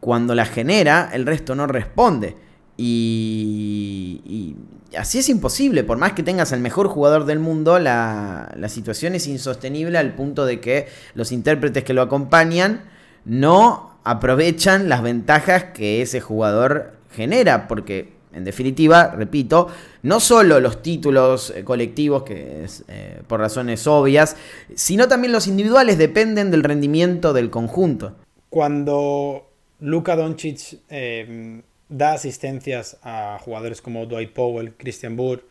[0.00, 2.36] cuando la genera, el resto no responde.
[2.76, 4.54] Y,
[4.96, 9.14] así es imposible, por más que tengas al mejor jugador del mundo, la, la situación
[9.14, 12.84] es insostenible al punto de que los intérpretes que lo acompañan
[13.24, 19.68] no aprovechan las ventajas que ese jugador genera, porque en definitiva, repito,
[20.02, 24.36] no solo los títulos eh, colectivos, que es eh, por razones obvias,
[24.74, 28.14] sino también los individuales dependen del rendimiento del conjunto.
[28.50, 35.42] Cuando Luka Doncic em, da asistencias a jugadores como Dwight Powell, Christian Burr,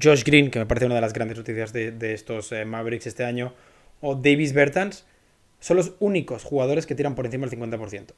[0.00, 3.24] Josh Green, que me parece una de las grandes noticias de, estos eh, Mavericks este
[3.24, 3.54] año,
[4.00, 5.06] o Davis Bertans,
[5.60, 8.12] son los únicos jugadores que tiran por encima del 50%.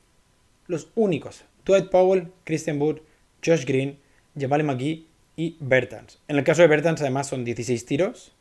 [0.67, 1.45] Los únicos.
[1.65, 3.03] Dwight Powell, Christian Burr,
[3.45, 3.99] Josh Green,
[4.39, 6.19] Jamal McGee y Bertans.
[6.29, 8.33] En el caso de Bertans, además, son 16 tiros,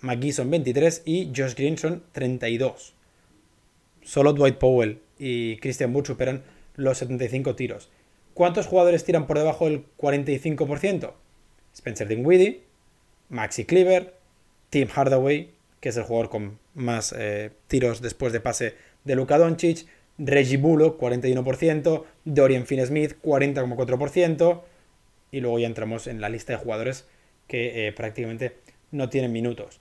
[0.00, 2.94] McGee son 23 y Josh Green son 32.
[4.02, 6.42] Solo Dwight Powell y Christian Wood superan
[6.76, 7.90] los 75 tiros.
[8.34, 11.12] ¿Cuántos jugadores tiran por debajo del 45%?
[11.72, 12.62] Spencer Dinwiddie,
[13.28, 14.14] Maxi Cleaver,
[14.70, 19.38] Tim Hardaway, que es el jugador con más eh, tiros después de pase de Luka
[19.38, 19.86] Doncic,
[20.18, 24.62] Reggie Bullock, 41%, Dorian Finney-Smith, 40,4%,
[25.36, 27.06] y luego ya entramos en la lista de jugadores
[27.48, 28.56] que eh, prácticamente
[28.90, 29.80] no tienen minutos.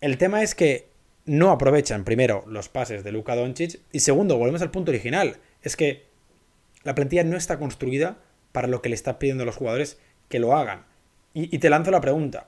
[0.00, 0.88] El tema es que
[1.24, 5.76] no aprovechan primero los pases de Luka Doncic y segundo, volvemos al punto original, es
[5.76, 6.06] que
[6.84, 8.18] la plantilla no está construida
[8.52, 10.84] para lo que le está pidiendo a los jugadores que lo hagan.
[11.34, 12.46] Y, y te lanzo la pregunta,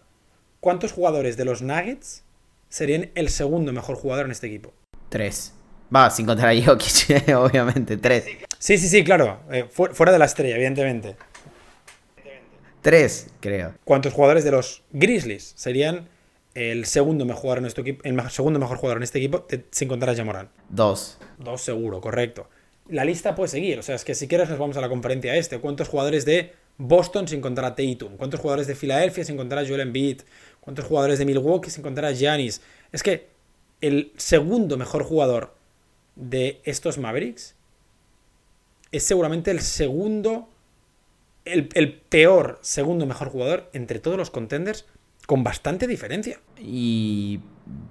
[0.60, 2.24] ¿cuántos jugadores de los Nuggets
[2.68, 4.72] serían el segundo mejor jugador en este equipo?
[5.08, 5.54] Tres.
[5.94, 8.26] Va, sin contar a Jokic, obviamente, tres.
[8.58, 11.16] Sí, sí, sí, claro, eh, fu- fuera de la estrella, evidentemente.
[12.82, 13.74] Tres, creo.
[13.84, 16.08] ¿Cuántos jugadores de los Grizzlies serían
[16.54, 19.64] el segundo mejor jugador en este equipo, el segundo mejor jugador en este equipo te-
[19.70, 20.48] sin contar a Jamoran?
[20.68, 21.18] Dos.
[21.38, 22.48] Dos seguro, correcto.
[22.88, 25.36] La lista puede seguir, o sea, es que si quieres nos vamos a la conferencia
[25.36, 25.58] este.
[25.58, 28.16] ¿Cuántos jugadores de Boston sin contar a Tatum?
[28.16, 30.22] ¿Cuántos jugadores de Filadelfia sin contar a Joel Embiid?
[30.60, 32.62] ¿Cuántos jugadores de Milwaukee sin contar a Giannis?
[32.92, 33.28] Es que
[33.80, 35.54] el segundo mejor jugador
[36.16, 37.54] de estos Mavericks
[38.90, 40.48] es seguramente el segundo,
[41.52, 44.86] el, peor segundo mejor jugador entre todos los contenders
[45.26, 46.40] con bastante diferencia.
[46.58, 47.40] Y.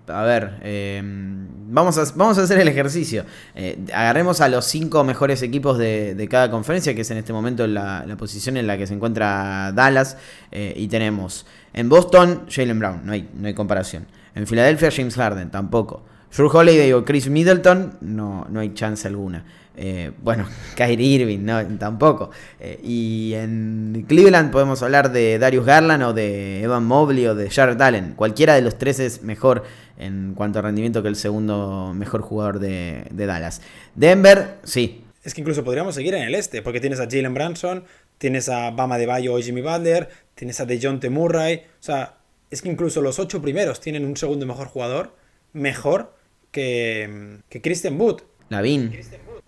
[0.07, 3.25] A ver, eh, vamos, a, vamos a hacer el ejercicio.
[3.53, 7.67] Eh, agarremos a los cinco mejores equipos de, cada conferencia, que es en este momento
[7.67, 10.17] la, la posición en la que se encuentra Dallas.
[10.51, 14.07] eh, y tenemos en Boston, Jalen Brown, no hay, no hay comparación.
[14.33, 16.03] En Filadelfia, James Harden, tampoco.
[16.35, 19.45] Drew Holiday o Chris Middleton, no, no hay chance alguna.
[19.77, 22.31] Eh, bueno, Kyrie Irving, no, tampoco.
[22.59, 27.49] Eh, y en Cleveland podemos hablar de Darius Garland o de Evan Mobley o de
[27.49, 28.13] Jared Allen.
[28.15, 29.63] Cualquiera de los tres es mejor
[29.97, 33.61] en cuanto a rendimiento que el segundo mejor jugador de, Dallas.
[33.95, 35.03] Denver, sí.
[35.23, 37.83] Es que incluso podríamos seguir en el este, porque tienes a Jalen Branson,
[38.17, 41.63] tienes a Bama de Bayo o Jimmy Butler, tienes a DeJounte Murray.
[41.79, 42.15] O sea,
[42.49, 45.15] es que incluso los ocho primeros tienen un segundo mejor jugador,
[45.53, 46.13] mejor
[46.51, 48.21] que, que Christian Wood.
[48.49, 48.99] Lavin.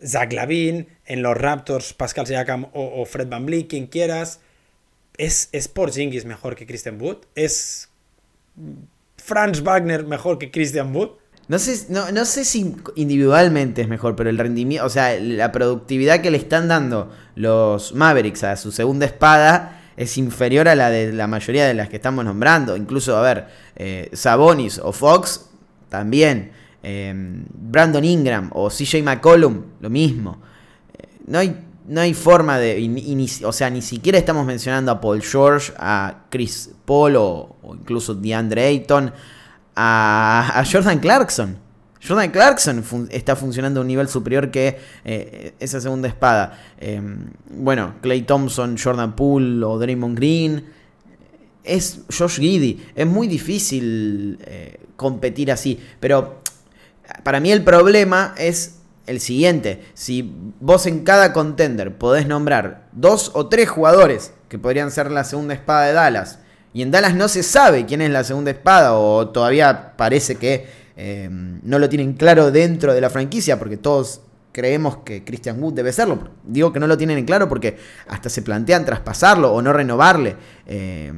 [0.05, 4.39] Zach Lavin, en los Raptors, Pascal Siakam o, o Fred Van quien quieras.
[5.17, 7.17] Es, es Porzingis mejor que Christian Wood.
[7.35, 7.89] Es
[9.17, 11.09] Franz Wagner mejor que Christian Wood.
[11.49, 15.51] No sé, no, no sé si individualmente es mejor, pero el rendimiento, o sea, la
[15.51, 20.91] productividad que le están dando los Mavericks a su segunda espada es inferior a la
[20.91, 22.77] de la mayoría de las que estamos nombrando.
[22.77, 25.49] Incluso, a ver, eh, Sabonis o Fox
[25.89, 26.51] también.
[26.83, 30.37] Eh, Brandon Ingram o CJ McCollum, lo mismo.
[31.27, 31.55] No hay,
[31.87, 33.39] no hay forma de.
[33.43, 38.15] o sea, ni siquiera estamos mencionando a Paul George, a Chris Paul o, o incluso
[38.15, 39.11] DeAndre Ayton,
[39.75, 41.57] a, Jordan Clarkson.
[42.05, 46.57] Jordan Clarkson está funcionando a un nivel superior que eh, esa segunda espada.
[46.77, 47.01] Eh,
[47.49, 50.65] bueno, Clay Thompson, Jordan Poole o Draymond Green.
[51.63, 52.85] Es Josh Giddy.
[52.95, 55.79] Es muy difícil eh, competir así.
[55.99, 56.41] Pero
[57.23, 59.83] para mí el problema es el siguiente.
[59.93, 65.23] Si vos en cada contender podés nombrar dos o tres jugadores que podrían ser la
[65.23, 66.39] segunda espada de Dallas,
[66.73, 70.67] y en Dallas no se sabe quién es la segunda espada, o todavía parece que
[70.95, 75.73] eh, no lo tienen claro dentro de la franquicia, porque todos creemos que Christian Wood
[75.73, 76.29] debe serlo.
[76.43, 80.35] Digo que no lo tienen en claro porque hasta se plantean traspasarlo o no renovarle.
[80.67, 81.11] Eh,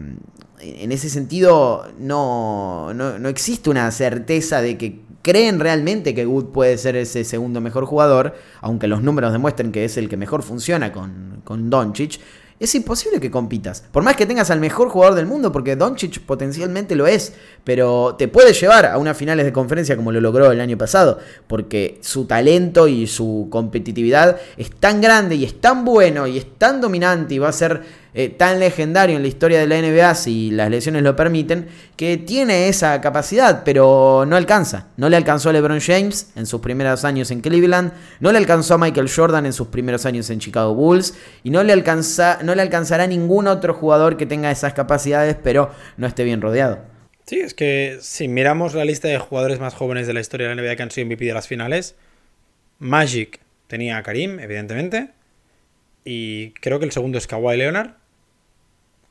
[0.60, 6.46] en ese sentido, no, no, no existe una certeza de que creen realmente que Wood
[6.46, 10.44] puede ser ese segundo mejor jugador, aunque los números demuestren que es el que mejor
[10.44, 12.20] funciona con, con Doncic.
[12.62, 13.84] Es imposible que compitas.
[13.92, 18.14] Por más que tengas al mejor jugador del mundo, porque Doncic potencialmente lo es, pero
[18.20, 21.98] te puede llevar a unas finales de conferencia como lo logró el año pasado, porque
[22.02, 26.82] su talento y su competitividad es tan grande y es tan bueno y es tan
[26.82, 27.82] dominante y va a ser
[28.14, 32.18] eh, tan legendario en la historia de la NBA si las lesiones lo permiten, que
[32.18, 34.88] tiene esa capacidad, pero no alcanza.
[34.98, 38.74] No le alcanzó a LeBron James en sus primeros años en Cleveland, no le alcanzó
[38.74, 42.54] a Michael Jordan en sus primeros años en Chicago Bulls y no le, alcanza, no
[42.54, 46.80] le alcanzará ningún otro jugador que tenga esas capacidades, pero no esté bien rodeado.
[47.26, 50.56] Sí, es que si miramos la lista de jugadores más jóvenes de la historia de
[50.56, 51.96] la NBA que han sido MVP de las finales,
[52.80, 55.12] Magic tenía a Karim, evidentemente,
[56.04, 58.01] y creo que el segundo es Kawhi Leonard,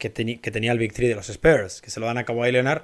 [0.00, 2.82] que, tenía el Big de los Spurs, que se lo dan a Kawhi Leonard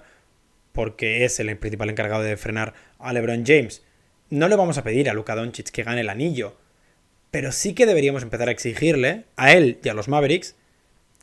[0.73, 3.83] porque es el principal encargado de frenar a LeBron James.
[4.29, 6.57] No le vamos a pedir a Luka Doncic que gane el anillo,
[7.31, 10.55] pero sí que deberíamos empezar a exigirle a él y a los Mavericks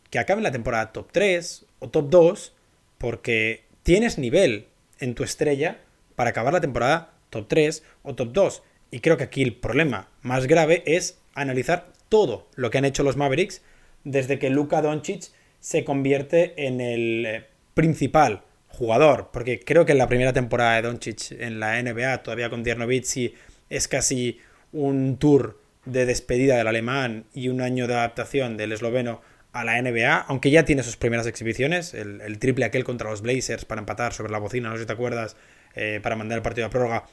[0.10, 2.54] que acaben la temporada top 3 o top 2
[2.98, 4.68] porque tienes nivel
[5.00, 5.80] en tu estrella
[6.16, 8.64] para acabar la temporada top 3 o top 2.
[8.90, 13.04] Y creo que aquí el problema más grave es analizar todo lo que han hecho
[13.04, 13.62] los Mavericks
[14.04, 15.30] desde que Luka Doncic
[15.64, 20.82] se convierte en el eh, principal jugador, porque creo que en la primera temporada de
[20.82, 23.34] Doncic en la NBA, todavía con Diernovitzi,
[23.70, 24.40] es casi
[24.74, 29.22] un tour de despedida del alemán y un año de adaptación del esloveno
[29.54, 33.64] a la NBA, aunque ya tiene sus primeras exhibiciones, el, triple aquel contra los Blazers
[33.64, 35.38] para empatar sobre la bocina, no sé si te acuerdas,
[35.76, 37.06] eh, para mandar el partido a prórroga,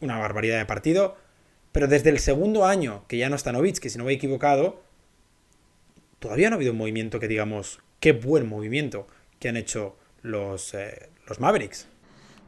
[0.00, 1.16] una barbaridad de partido,
[1.72, 4.82] pero desde el segundo año, que ya no está que si no me he equivocado,
[6.18, 9.06] todavía no ha habido un movimiento que digamos, qué buen movimiento
[9.38, 11.86] que han hecho los, eh, los Mavericks.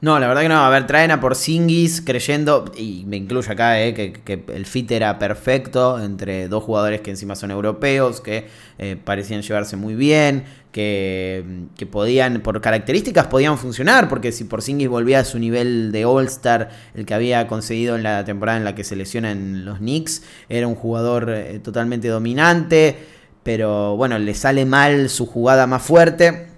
[0.03, 0.59] No, la verdad que no.
[0.59, 5.19] A ver, traen a Porzingis creyendo, y me incluyo acá, eh, que, el fit era
[5.19, 11.65] perfecto entre dos jugadores que encima son europeos, que eh, parecían llevarse muy bien, que,
[11.91, 17.07] podían, por características, podían funcionar, porque si Porzingis volvía a su nivel de All-Star, el
[17.07, 20.75] que había conseguido en la temporada en la que se lesionan los Knicks, era un
[20.75, 23.16] jugador totalmente dominante,
[23.47, 26.49] pero bueno, le sale mal su jugada más fuerte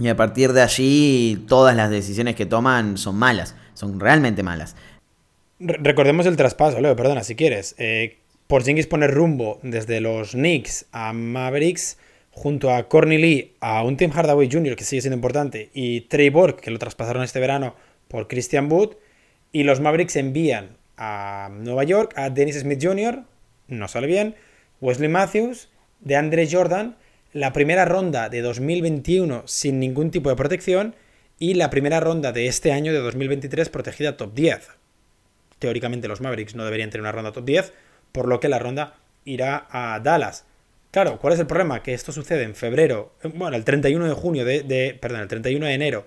[0.00, 4.74] y a partir de allí todas las decisiones que toman son malas, son realmente malas.
[5.60, 7.76] Recordemos el traspaso, Leo, perdona, si quieres.
[7.78, 11.98] Eh, Porzingis pone rumbo desde los Knicks a Mavericks
[12.32, 14.74] junto a Corny Lee, a un Tim Hardaway Jr.
[14.74, 17.76] que sigue siendo importante y Trey Borg, que lo traspasaron este verano
[18.08, 18.96] por Christian Wood.
[19.52, 23.22] Y los Mavericks envían a Nueva York a Dennis Smith Jr.,
[23.68, 24.34] no sale bien,
[24.80, 25.68] Wesley Matthews,
[26.02, 26.96] de Andre Jordan
[27.32, 30.94] la primera ronda de 2021 sin ningún tipo de protección
[31.38, 34.68] y la primera ronda de este año de 2023 protegida top 10.
[35.58, 37.72] Teóricamente los Mavericks no deberían tener una ronda top 10,
[38.12, 40.44] por lo que la ronda irá a Dallas.
[40.90, 41.82] Claro, ¿cuál es el problema?
[41.82, 45.72] Que esto sucede en febrero, bueno, el 31 de junio de, perdón, el 31 de
[45.72, 46.06] enero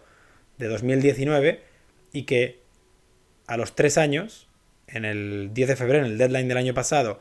[0.58, 1.64] de 2019
[2.14, 2.60] y que
[3.48, 4.48] a los tres años,
[4.88, 7.20] en el 10 de febrero, en el deadline del año pasado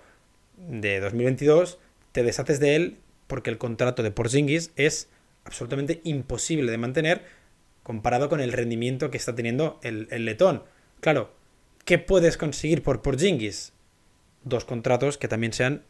[0.59, 1.79] de 2022,
[2.15, 5.09] te deshaces de él porque el contrato de Porzingis es
[5.45, 7.23] absolutamente imposible de mantener
[7.83, 10.63] comparado con el rendimiento que está teniendo el, letón.
[11.01, 11.35] Claro,
[11.85, 13.73] ¿qué puedes conseguir por Porzingis?
[14.45, 15.83] Dos contratos que también sean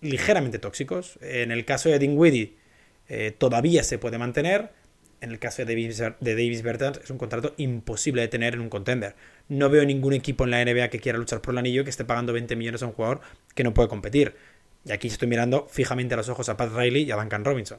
[0.00, 1.20] ligeramente tóxicos.
[1.22, 2.56] En el caso de Dinwiddie
[3.08, 4.72] eh, todavía se puede mantener.
[5.20, 8.60] En el caso de Davis, de Davis Bertans es un contrato imposible de tener en
[8.60, 9.14] un contender.
[9.48, 12.04] No veo ningún equipo en la NBA que quiera luchar por el anillo que esté
[12.04, 13.20] pagando 20 millones a un jugador
[13.54, 14.34] que no puede competir.
[14.84, 17.78] Y aquí estoy mirando fijamente a los ojos a Pat Riley y a Duncan Robinson.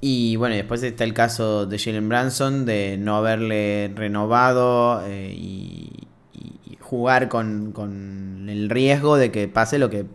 [0.00, 6.06] Y bueno, después está el caso de Jalen Branson, de no haberle renovado eh, y,
[6.80, 10.06] jugar con, el riesgo de que pase lo que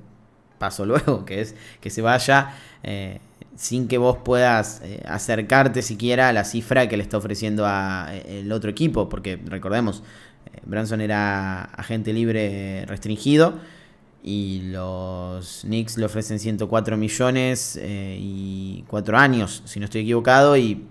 [0.57, 3.19] pasó luego, que es que se vaya eh,
[3.55, 8.11] sin que vos puedas eh, acercarte siquiera a la cifra que le está ofreciendo a
[8.25, 10.01] el otro equipo, porque recordemos,
[10.65, 13.59] Branson era agente libre restringido
[14.23, 20.55] y los Knicks le ofrecen 104 millones eh, y 4 años, si no estoy equivocado,
[20.55, 20.85] y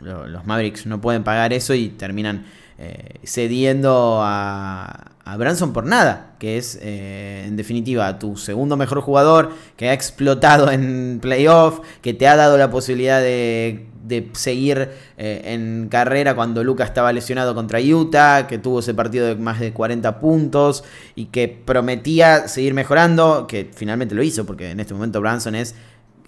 [0.00, 2.46] los Mavericks no pueden pagar eso y terminan
[2.78, 5.04] eh, cediendo a,
[5.36, 10.70] Branson por nada, que es eh, en definitiva tu segundo mejor jugador que ha explotado
[10.70, 14.88] en playoff, que te ha dado la posibilidad de seguir
[15.18, 19.60] eh, en carrera cuando Lucas estaba lesionado contra Utah, que tuvo ese partido de más
[19.60, 24.94] de 40 puntos y que prometía seguir mejorando, que finalmente lo hizo, porque en este
[24.94, 25.74] momento Branson es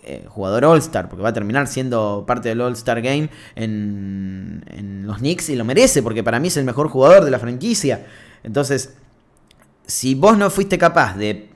[0.03, 5.19] eh, jugador All-Star, porque va a terminar siendo parte del All-Star Game en, en los
[5.19, 8.07] Knicks y lo merece, porque para mí es el mejor jugador de la franquicia.
[8.43, 8.95] Entonces,
[9.87, 11.51] si vos no fuiste capaz de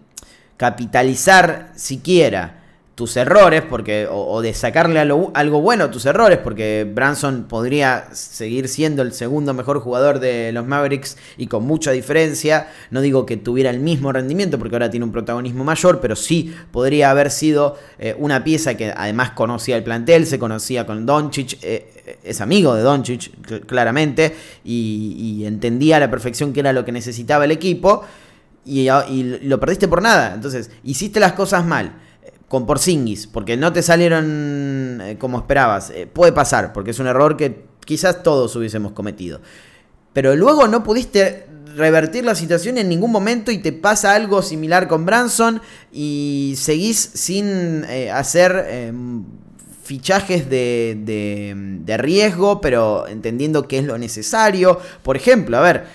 [0.56, 2.63] capitalizar siquiera
[2.94, 8.68] tus errores, porque, o, de sacarle algo bueno a tus errores, porque Branson podría seguir
[8.68, 12.68] siendo el segundo mejor jugador de los Mavericks y con mucha diferencia.
[12.90, 16.54] No digo que tuviera el mismo rendimiento, porque ahora tiene un protagonismo mayor, pero sí
[16.70, 21.58] podría haber sido eh, una pieza que además conocía el plantel, se conocía con Doncic,
[21.62, 26.92] eh, es amigo de Doncic claramente, y, entendía a la perfección que era lo que
[26.92, 28.04] necesitaba el equipo.
[28.64, 28.88] y
[29.42, 30.32] lo perdiste por nada.
[30.34, 32.03] Entonces, hiciste las cosas mal
[32.54, 35.90] con Porzingis, porque no te salieron eh, como esperabas.
[35.90, 39.40] Eh, puede pasar, porque es un error que quizás todos hubiésemos cometido.
[40.12, 44.86] Pero luego no pudiste revertir la situación en ningún momento y te pasa algo similar
[44.86, 45.62] con Branson
[45.92, 49.24] y seguís sin eh, hacer em,
[49.82, 50.96] fichajes de,
[51.84, 54.78] de, riesgo, pero entendiendo que es lo necesario.
[55.02, 55.86] Por ejemplo, a ver,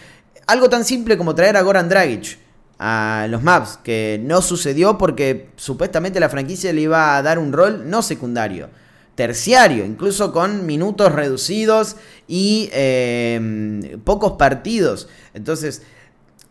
[0.46, 2.38] algo tan simple como traer a Goran Dragic
[2.80, 7.52] a los Maps, que no sucedió porque supuestamente la franquicia le iba a dar un
[7.52, 8.70] rol no secundario,
[9.16, 15.10] terciario, incluso con minutos reducidos y em, pocos partidos.
[15.34, 15.82] Entonces,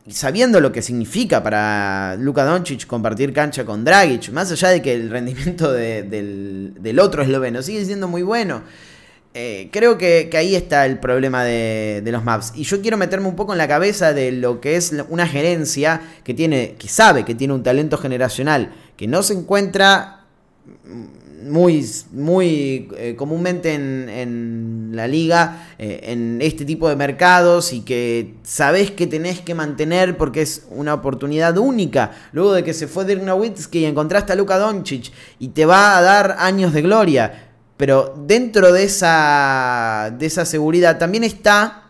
[0.07, 4.93] sabiendo lo que significa para Luka Doncic compartir cancha con Dragic, más allá de que
[4.93, 8.63] el rendimiento del, del otro esloveno sigue siendo muy bueno,
[9.35, 12.53] eh, creo que, ahí está el problema de, los maps.
[12.55, 16.01] Y yo quiero meterme un poco en la cabeza de lo que es una gerencia
[16.25, 20.25] que tiene, que sabe que tiene un talento generacional, que no se encuentra
[21.45, 27.83] muy, muy eh, comúnmente en, en la liga, eh, en este tipo de mercados y
[27.83, 32.13] que sabés que tenés que mantener porque es una oportunidad única.
[32.33, 35.97] Luego de que se fue Dirk Nowitzki y encontraste a Luka Doncic y te va
[35.97, 37.48] a dar años de gloria.
[37.79, 41.85] Pero dentro de esa, de esa seguridad también está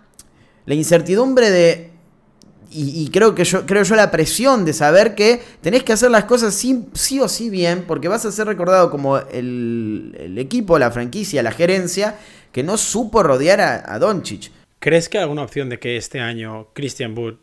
[0.66, 1.90] la incertidumbre de
[2.70, 6.10] y, y, creo que yo creo yo la presión de saber que tenés que hacer
[6.10, 10.36] las cosas sí, sí, o sí bien, porque vas a ser recordado como el, el,
[10.36, 12.16] equipo, la franquicia, la gerencia,
[12.52, 14.52] que no supo rodear a, a Doncic.
[14.80, 17.36] ¿Crees que hay alguna opción de que este año Christian Wood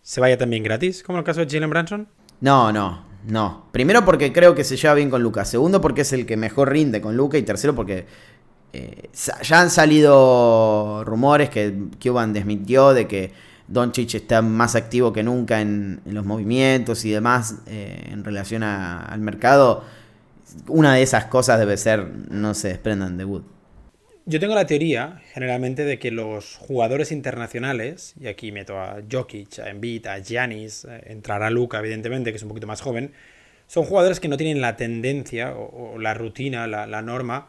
[0.00, 2.08] se vaya también gratis, como el caso de Jalen Branson?
[2.40, 3.64] No, no, no.
[3.72, 5.48] Primero porque creo que se lleva bien con Lucas.
[5.48, 7.40] Segundo porque es el que mejor rinde con Lucas.
[7.40, 8.06] Y tercero porque
[8.72, 9.10] eh,
[9.42, 13.32] ya han salido rumores que Cuban desmintió de que
[13.68, 19.20] Doncic está más activo que nunca en, los movimientos y demás eh, en relación al
[19.20, 19.84] mercado.
[20.68, 23.42] Una de esas cosas debe ser no se desprendan de Wood.
[24.24, 29.58] Yo tengo la teoría, generalmente, de que los jugadores internacionales, y aquí meto a Jokic,
[29.58, 33.12] a Embiid, a Giannis, eh, entrará Luca, evidentemente, que es un poquito más joven,
[33.66, 37.48] son jugadores que no tienen la tendencia o, la rutina, la, la norma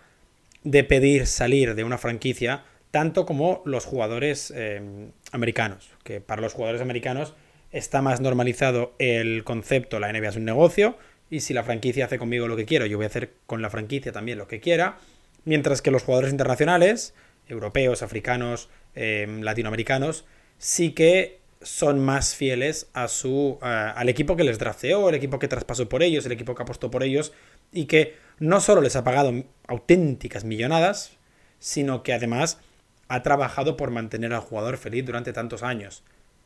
[0.63, 6.53] de pedir salir de una franquicia tanto como los jugadores eh, americanos, que para los
[6.53, 7.33] jugadores americanos
[7.71, 10.97] está más normalizado el concepto, la NBA es un negocio,
[11.29, 13.71] y si la franquicia hace conmigo lo que quiero, yo voy a hacer con la
[13.71, 14.99] franquicia también lo que quiera,
[15.45, 17.13] mientras que los jugadores internacionales,
[17.47, 20.25] europeos, africanos, eh, latinoamericanos,
[20.57, 25.47] sí que son más fieles a su, al equipo que les drafteó, el equipo que
[25.47, 27.31] traspasó por ellos, el equipo que apostó por ellos,
[27.71, 31.17] y que no solo les ha pagado auténticas millonadas,
[31.59, 32.59] sino que además
[33.07, 36.03] ha trabajado por mantener al jugador feliz durante tantos años.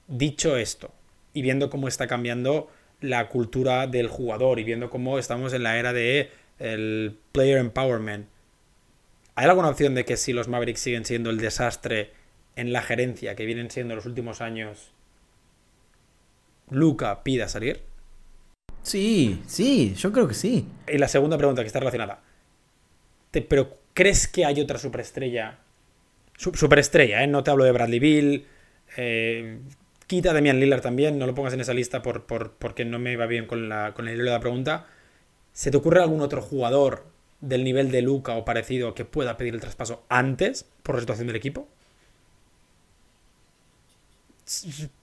[0.08, 0.92] Dicho esto,
[1.34, 2.70] y viendo cómo está cambiando
[3.02, 8.28] la cultura del jugador y viendo cómo estamos en la era de el player empowerment,
[9.38, 12.12] ¿hay alguna opción de que si los Mavericks siguen siendo el desastre
[12.58, 14.92] en la gerencia que vienen siendo los últimos años,
[16.70, 17.84] Luca pida salir?
[18.82, 20.68] Sí, sí, yo creo que sí.
[20.88, 22.22] Y la segunda pregunta que está relacionada.
[23.32, 25.60] ¿Te, ¿Pero crees que hay otra superestrella
[26.38, 27.28] superestrella, ¿eh?
[27.28, 28.46] No te hablo de Bradley Bill.
[28.96, 29.60] Eh,
[30.06, 33.00] quita a Damian Lillard también, no lo pongas en esa lista por, por, porque no
[33.00, 34.88] me va bien con, la, con el hilo de la pregunta.
[35.52, 37.06] ¿Se te ocurre algún otro jugador
[37.42, 41.28] del nivel de Luca o parecido que pueda pedir el traspaso antes por la situación
[41.28, 41.68] del equipo?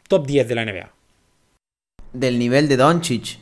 [0.09, 0.91] Top 10 de la NBA.
[2.12, 3.39] Del nivel de Doncic.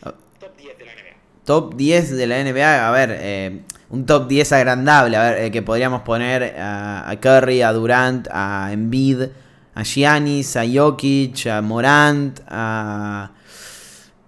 [0.00, 1.16] Top 10 de la NBA.
[1.44, 2.88] Top 10 de la NBA.
[2.88, 3.60] A ver, eh,
[3.90, 5.16] un top 10 agrandable.
[5.16, 9.28] A ver, eh, que podríamos poner a, a, Curry, a Durant, a Embiid,
[9.74, 13.32] a Giannis, a Jokic, a Morant, a.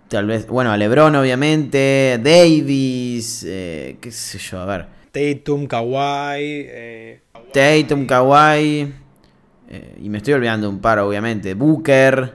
[0.08, 4.86] Tal vez, bueno, a LeBron, obviamente, Davis, eh, qué sé yo, a ver.
[5.12, 6.66] Tatum, Kawhi.
[6.66, 7.20] Eh...
[7.52, 8.90] Tatum, Kawhi.
[9.68, 11.52] Eh, y me estoy olvidando un par, obviamente.
[11.52, 12.34] Booker.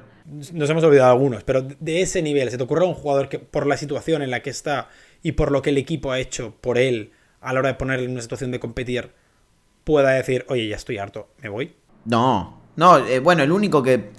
[0.53, 3.65] Nos hemos olvidado algunos, pero de ese nivel, ¿se te ocurre un jugador que por
[3.65, 4.89] la situación en la que está
[5.23, 7.11] y por lo que el equipo ha hecho por él
[7.41, 9.11] a la hora de ponerle en una situación de competir,
[9.83, 11.73] pueda decir, oye, ya estoy harto, me voy?
[12.05, 14.11] No, no, eh, bueno, el único que.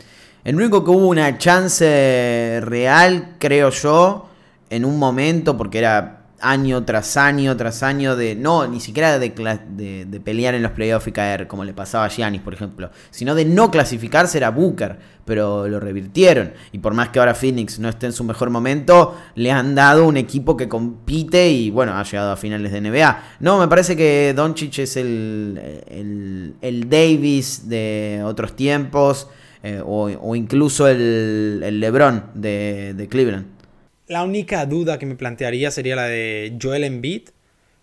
[0.45, 4.29] El único que hubo una chance real, creo yo,
[4.69, 8.35] en un momento, porque era año tras año tras año de.
[8.35, 9.31] No, ni siquiera de,
[10.23, 12.91] pelear en los playoffs y caer, como le pasaba a Giannis, por ejemplo.
[13.11, 15.15] Sino de no clasificarse era Booker.
[15.25, 16.53] Pero lo revirtieron.
[16.73, 20.07] Y por más que ahora Phoenix no esté en su mejor momento, le han dado
[20.07, 23.23] un equipo que compite y bueno, ha llegado a finales de NBA.
[23.41, 29.29] No, me parece que Doncic es el, el Davis de otros tiempos.
[29.67, 33.47] Eh, o, o, incluso el, el LeBron de, de Cleveland.
[34.09, 37.31] La única duda que me plantearía sería la de Joel Embiid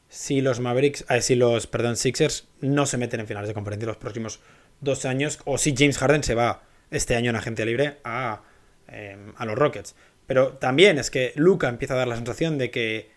[0.07, 3.87] si los Mavericks, eh, si los, perdón, Sixers no se meten en finales de conferencia
[3.87, 4.41] los próximos
[4.79, 6.61] dos años, o si James Harden se va
[6.91, 8.43] este año en agencia libre a,
[8.87, 9.95] eh, a los Rockets.
[10.27, 13.09] Pero también es que Luca empieza a dar la sensación de que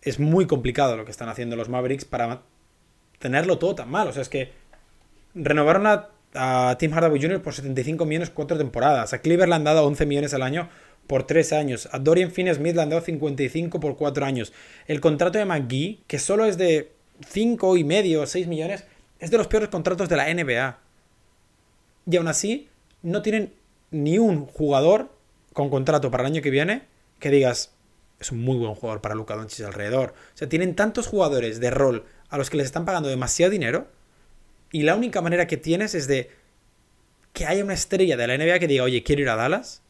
[0.00, 2.42] es muy complicado lo que están haciendo los Mavericks para
[3.18, 4.08] tenerlo todo tan mal.
[4.08, 4.52] O sea, es que
[5.34, 7.42] renovaron a, a Tim Hardaway Jr.
[7.42, 9.12] por 75 millones cuatro temporadas.
[9.12, 10.68] A Cleveland le han dado 11 millones al año
[11.06, 11.88] por 3 años.
[11.92, 14.52] A Dorian Finney-Smith le han dado 55 por 4 años.
[14.86, 16.92] El contrato de McGee, que solo es de
[17.28, 18.84] 5 y medio o 6 millones,
[19.18, 20.78] es de los peores contratos de la NBA.
[22.06, 22.68] Y aún así,
[23.02, 23.54] no tienen
[23.90, 25.10] ni un jugador
[25.52, 26.82] con contrato para el año que viene
[27.20, 27.72] que digas,
[28.20, 30.14] es un muy buen jugador para Luka Doncic alrededor.
[30.34, 33.86] O sea, tienen tantos jugadores de rol a los que les están pagando demasiado dinero
[34.74, 36.32] y la única manera que tienes es de
[37.32, 39.82] que haya una estrella de la NBA que diga, oye, quiero ir a Dallas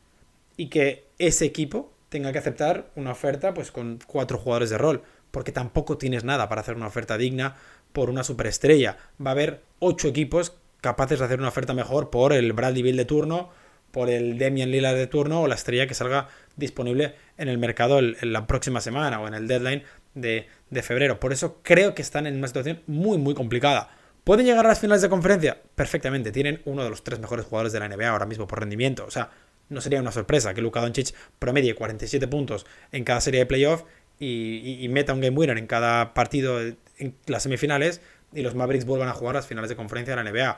[0.59, 5.03] y que ese equipo tenga que aceptar una oferta pues con cuatro jugadores de rol,
[5.31, 7.57] porque tampoco tienes nada para hacer una oferta digna
[7.95, 8.99] por una superestrella.
[9.19, 12.99] Va a haber ocho equipos capaces de hacer una oferta mejor por el Bradley Bill
[12.99, 13.49] de turno,
[13.91, 18.01] por el Demian Lillard de turno o la estrella que salga disponible en el mercado
[18.01, 19.83] en la próxima semana o en el deadline
[20.13, 21.21] de, de febrero.
[21.21, 24.04] Por eso creo que están en una situación muy, muy complicada.
[24.25, 25.61] ¿Pueden llegar a las finales de conferencia?
[25.75, 26.33] Perfectamente.
[26.33, 29.05] Tienen uno de los tres mejores jugadores de la NBA ahora mismo por rendimiento.
[29.05, 29.31] O sea,
[29.69, 33.85] no sería una sorpresa que Luka Doncic promedie 47 puntos en cada serie de playoff
[34.19, 38.01] y, meta un game winner en cada partido en las semifinales
[38.33, 40.57] y los Mavericks vuelvan a jugar las finales de conferencia de la NBA.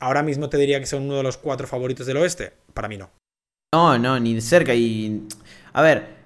[0.00, 2.52] Ahora mismo te diría que son uno de los cuatro favoritos del oeste.
[2.74, 3.10] Para mí no.
[3.74, 4.74] No, no, ni de cerca.
[4.74, 5.22] Y.
[5.72, 6.18] A ver.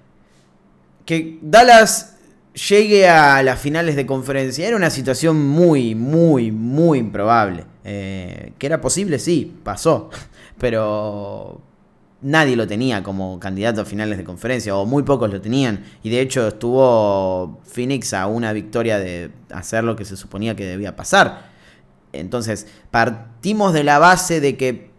[1.05, 2.12] Que Dallas
[2.53, 7.65] llegue a las finales de conferencia era una situación muy, muy, muy improbable.
[7.83, 10.09] Eh, que era posible, sí, pasó.
[10.59, 11.61] Pero
[12.21, 15.83] nadie lo tenía como candidato a finales de conferencia, o muy pocos lo tenían.
[16.03, 20.65] Y de hecho estuvo Phoenix a una victoria de hacer lo que se suponía que
[20.65, 21.51] debía pasar.
[22.13, 24.91] Entonces, partimos de la base de que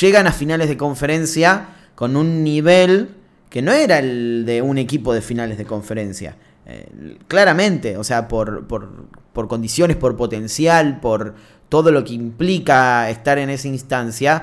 [0.00, 3.15] llegan a finales de conferencia con un nivel
[3.50, 6.36] que no era el de un equipo de finales de conferencia.
[6.66, 11.34] Eh, claramente, o sea, por, por, por condiciones, por potencial, por
[11.68, 14.42] todo lo que implica estar en esa instancia,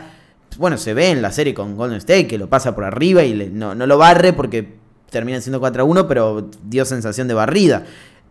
[0.57, 3.33] bueno, se ve en la serie con Golden State, que lo pasa por arriba y
[3.51, 4.75] no, lo barre porque
[5.09, 7.85] termina siendo 4 a 1, pero dio sensación de barrida.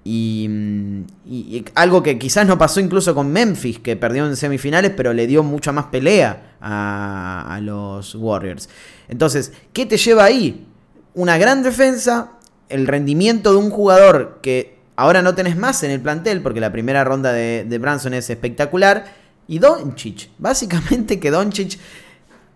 [0.04, 5.26] Y, algo que quizás no pasó incluso con Memphis, que perdió en semifinales, pero le
[5.26, 8.68] dio mucha más pelea a, a los Warriors.
[9.08, 10.66] Entonces, ¿qué te lleva ahí?
[11.14, 12.32] Una gran defensa,
[12.68, 16.72] el rendimiento de un jugador que ahora no tenés más en el plantel, porque la
[16.72, 20.30] primera ronda de, de Branson es espectacular, y Doncic.
[20.38, 21.78] Básicamente que Doncic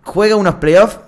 [0.02, 0.98] juega unos playoffs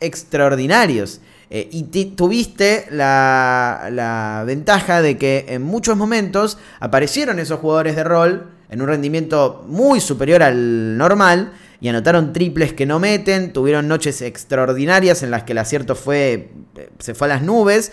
[0.00, 1.20] extraordinarios.
[1.52, 8.46] Eh, y tuviste la, ventaja de que en muchos momentos aparecieron esos jugadores de rol
[8.68, 14.22] en un rendimiento muy superior al normal y anotaron triples que no meten, tuvieron noches
[14.22, 17.90] extraordinarias en las que el acierto fue, eh, se fue a las nubes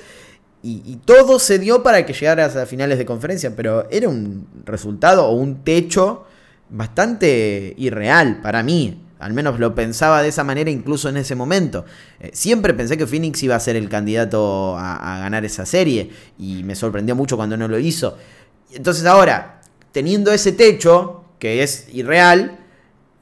[0.62, 4.48] y, y todo se dio para que llegaras a finales de conferencia, pero era un
[4.66, 6.28] resultado o un techo
[6.70, 9.07] bastante irreal para mí.
[9.20, 11.86] Al menos lo pensaba de esa manera incluso en ese momento.
[12.20, 16.64] Eh, siempre pensé que Phoenix iba a ser el candidato a, ganar esa serie y
[16.64, 18.18] me sorprendió mucho cuando no lo hizo.
[18.72, 19.62] Entonces ahora,
[19.92, 22.60] teniendo ese techo, que es irreal,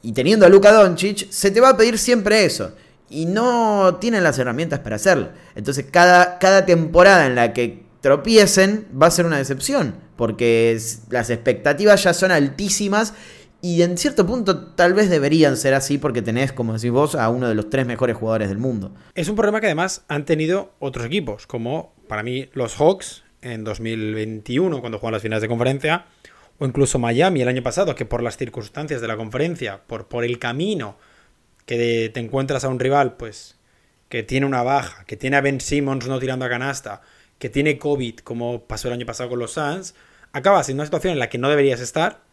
[0.01, 2.73] y teniendo a Luka Doncic, se te va a pedir siempre eso.
[3.09, 5.29] Y no tienen las herramientas para hacerlo.
[5.55, 9.95] Entonces cada, cada temporada en la que tropiecen va a ser una decepción.
[10.15, 10.79] Porque
[11.09, 13.13] las expectativas ya son altísimas
[13.61, 17.29] y en cierto punto tal vez deberían ser así porque tenés, como decís vos, a
[17.29, 18.93] uno de los tres mejores jugadores del mundo.
[19.15, 23.63] Es un problema que además han tenido otros equipos, como para mí los Hawks en
[23.63, 26.05] 2021 cuando juegan las finales de conferencia,
[26.57, 30.23] o incluso Miami el año pasado, que por las circunstancias de la conferencia, por, por
[30.23, 30.97] el camino
[31.65, 33.57] que te encuentras a un rival, pues
[34.09, 37.01] que tiene una baja, que tiene a Ben Simmons no tirando a canasta,
[37.39, 39.95] que tiene COVID, como pasó el año pasado con los Suns,
[40.31, 42.24] acabas en una situación en la que no deberías estar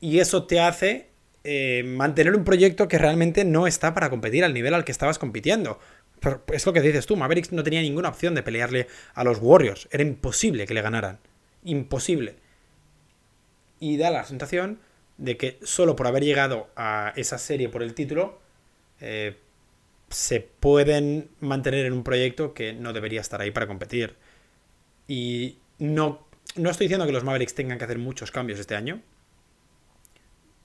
[0.00, 1.08] y eso te hace
[1.44, 5.18] eh, mantener un proyecto que realmente no está para competir al nivel al que estabas
[5.18, 5.78] compitiendo.
[6.52, 9.88] es lo que dices tú, Mavericks no tenía ninguna opción de pelearle a los Warriors.
[9.90, 11.18] Era imposible que le ganaran.
[11.64, 12.36] Imposible.
[13.80, 14.80] Y da la sensación
[15.16, 18.40] de que solo por haber llegado a esa serie por el título,
[19.00, 19.36] eh,
[20.10, 24.16] se pueden mantener en un proyecto que no debería estar ahí para competir.
[25.06, 26.26] Y no,
[26.56, 29.02] no estoy diciendo que los Mavericks tengan que hacer muchos cambios este año,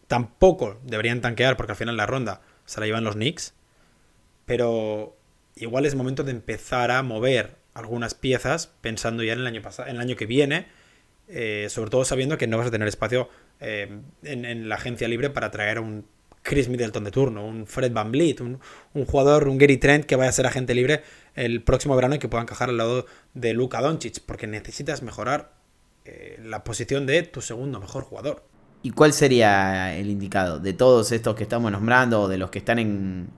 [0.08, 3.54] Tampoco deberían tanquear porque al final la ronda se la llevan los Knicks.
[4.46, 5.16] Pero
[5.56, 9.96] igual es momento de empezar a mover algunas piezas pensando ya en el año, en
[9.96, 10.68] el año que viene.
[11.28, 13.30] Eh, sobre todo sabiendo que no vas a tener espacio
[13.60, 13.90] eh,
[14.24, 16.06] en, la agencia libre para traer un
[16.42, 18.60] Chris Middleton de turno, un Fred Van Vliet, un,
[19.06, 21.02] jugador, un Gary Trent que vaya a ser agente libre
[21.36, 25.54] el próximo verano y que pueda encajar al lado de Luka Doncic, porque necesitas mejorar
[26.04, 28.44] eh, la posición de tu segundo mejor jugador.
[28.86, 32.60] ¿Y cuál sería el indicado de todos estos que estamos nombrando o de los que
[32.60, 33.30] están en,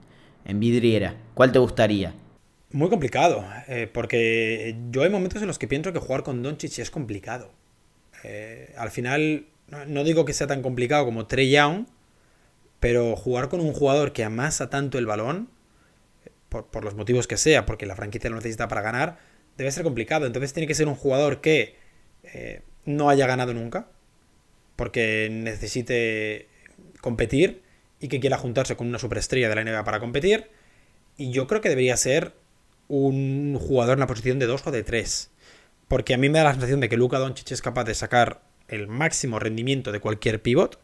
[0.60, 1.16] vidriera?
[1.36, 2.16] ¿Cuál te gustaría?
[2.72, 6.80] Muy complicado, eh, porque yo hay momentos en los que pienso que jugar con Doncic
[6.80, 7.52] es complicado.
[8.24, 11.86] Eh, al final, no, digo que sea tan complicado como Trey Young,
[12.80, 15.50] pero jugar con un jugador que amasa tanto el balón,
[16.50, 19.20] por, los motivos que sea, porque la franquicia lo necesita para ganar,
[19.58, 20.26] debe ser complicado.
[20.26, 21.76] Entonces tiene que ser un jugador que
[22.24, 23.89] eh, no haya ganado nunca,
[24.76, 26.47] porque necesite
[27.01, 27.61] competir
[27.99, 30.49] y que quiera juntarse con una superestrella de la NBA para competir.
[31.17, 32.34] Y yo creo que debería ser
[32.88, 35.32] un jugador en la posición de 2 o de 3.
[35.88, 38.41] Porque a mí me da la sensación de que Luka Doncic es capaz de sacar
[38.67, 40.80] el máximo rendimiento de cualquier pivot,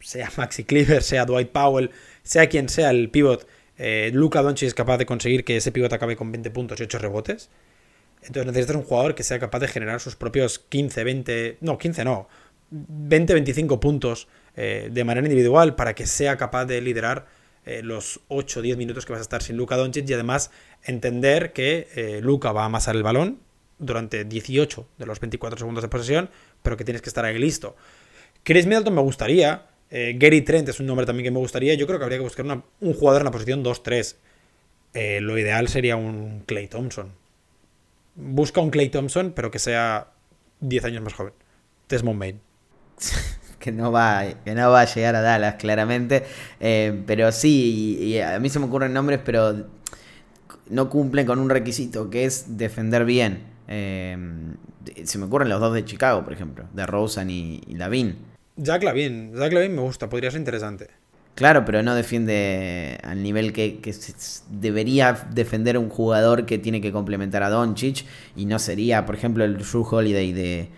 [0.00, 1.90] sea Maxi Cleaver, sea Dwight Powell,
[2.22, 3.46] sea quien sea el pivot,
[3.76, 6.84] eh, Luka Doncic es capaz de conseguir que ese pivot acabe con 20 puntos y
[6.84, 7.50] 8 rebotes.
[8.22, 12.04] Entonces necesitas un jugador que sea capaz de generar sus propios 15, 20, no, 15
[12.04, 12.28] no,
[12.74, 17.26] 20, 25 puntos eh, de manera individual para que sea capaz de liderar
[17.64, 20.50] eh, los 8 o 10 minutos que vas a estar sin Luka Doncic y además
[20.82, 23.38] entender que eh, Luka va a amasar el balón
[23.78, 26.30] durante 18 de los 24 segundos de posesión,
[26.62, 27.76] pero que tienes que estar ahí listo.
[28.42, 31.98] Chris Middleton me gustaría, Gary Trent es un nombre también que me gustaría, yo creo
[31.98, 34.16] que habría que buscar un jugador en la posición 2-3.
[35.20, 37.12] lo ideal sería un Clay Thompson.
[38.14, 40.08] Busca un Clay Thompson, pero que sea
[40.60, 41.32] 10 años más joven.
[41.88, 42.40] Desmond Main.
[43.58, 46.24] que no va, que no va a llegar a Dallas, claramente.
[46.60, 49.66] Eh, pero sí, y, a mí se me ocurren nombres, pero
[50.68, 53.44] no cumplen con un requisito, que es defender bien.
[53.68, 54.16] Eh,
[55.04, 58.16] se me ocurren los dos de Chicago, por ejemplo, de Rosen y, y Lavin.
[58.56, 60.88] Jack Lavin, Jack Lavin me gusta, podría ser interesante.
[61.34, 63.92] Claro, pero no defiende al nivel que, que
[64.50, 68.04] debería defender un jugador que tiene que complementar a Doncic
[68.36, 70.68] y no sería, por ejemplo, el Drew Holiday de,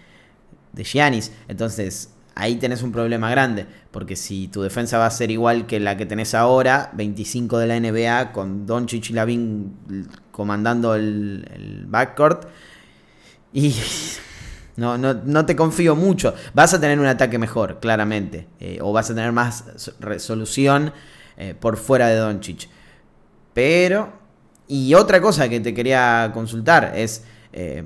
[0.77, 1.33] de Giannis.
[1.49, 5.81] Entonces, ahí tenés un problema grande, porque si tu defensa va a ser igual que
[5.81, 12.47] la que tenés ahora, 25 de la NBA, con Doncic y Lavin comandando el, backcourt,
[13.53, 13.75] y
[14.77, 16.35] no, no, te confío mucho.
[16.53, 20.93] Vas a tener un ataque mejor, claramente, eh, o vas a tener más resolución
[21.39, 22.69] eh, por fuera de Doncic.
[23.55, 24.13] Pero,
[24.69, 27.25] y otra cosa que te quería consultar es,
[27.55, 27.83] eh,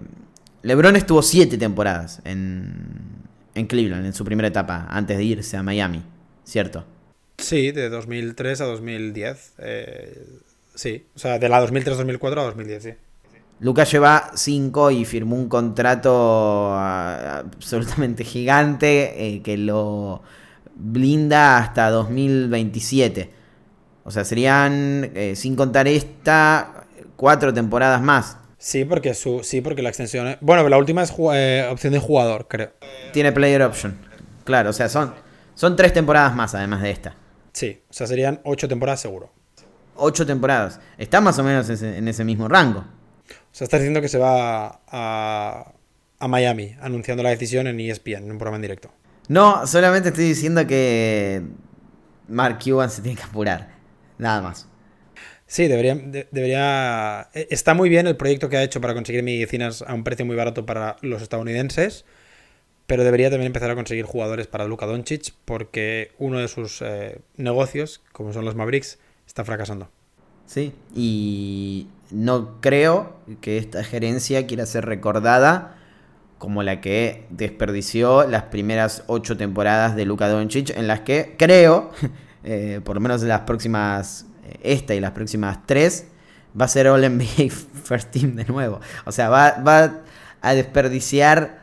[0.63, 3.21] LeBron estuvo siete temporadas en
[3.55, 6.03] en Cleveland, en su primera etapa, antes de irse a Miami,
[6.45, 6.85] ¿cierto?
[7.39, 9.55] Sí, de 2003 a 2010.
[9.59, 10.27] Eh,
[10.75, 12.91] sí, o sea, de la 2003-2004 a 2010, sí.
[13.61, 20.23] Lucas lleva 5 y firmó un contrato ah, absolutamente gigante eh, que lo
[20.75, 23.31] blinda hasta 2027.
[24.05, 26.87] O sea, serían, eh, sin contar esta,
[27.17, 28.39] cuatro temporadas más.
[28.61, 30.37] Sí, porque su, sí, porque la extensión.
[30.43, 32.73] Bueno, la última es eh, opción de jugador, creo.
[33.11, 33.99] Tiene player option.
[34.45, 35.15] Claro, o sea, son,
[35.55, 37.15] son tres temporadas más además de esta.
[37.55, 39.33] Sí, o sea, serían ocho temporadas seguro.
[39.97, 40.79] Ocho temporadas.
[40.99, 42.81] Está más o menos en ese, mismo rango.
[42.81, 42.85] O
[43.51, 45.73] sea, está diciendo que se va a,
[46.19, 48.91] a Miami, anunciando la decisión en ESPN, en un programa en directo.
[49.29, 51.43] No, solamente estoy diciendo que
[52.29, 53.71] Mark Cuban se tiene que apurar.
[54.19, 54.70] Nada más.
[55.51, 55.96] Sí, debería,
[56.30, 57.28] debería.
[57.34, 60.24] Eh, está muy bien el proyecto que ha hecho para conseguir medicinas a un precio
[60.24, 62.05] muy barato para los estadounidenses,
[62.86, 67.18] pero debería también empezar a conseguir jugadores para Luka Doncic porque uno de sus eh,
[67.36, 69.90] negocios, como son los Mavericks, está fracasando.
[70.46, 75.76] Sí, y no creo que esta gerencia quiera ser recordada
[76.38, 81.90] como la que desperdició las primeras ocho temporadas de Luka Doncic, en las que creo,
[82.45, 84.26] eh, por lo menos en las próximas
[84.62, 86.07] esta y las próximas tres,
[86.59, 87.51] va a ser All NBA
[87.84, 88.80] First Team de nuevo.
[89.05, 90.03] O sea, va,
[90.43, 91.61] a desperdiciar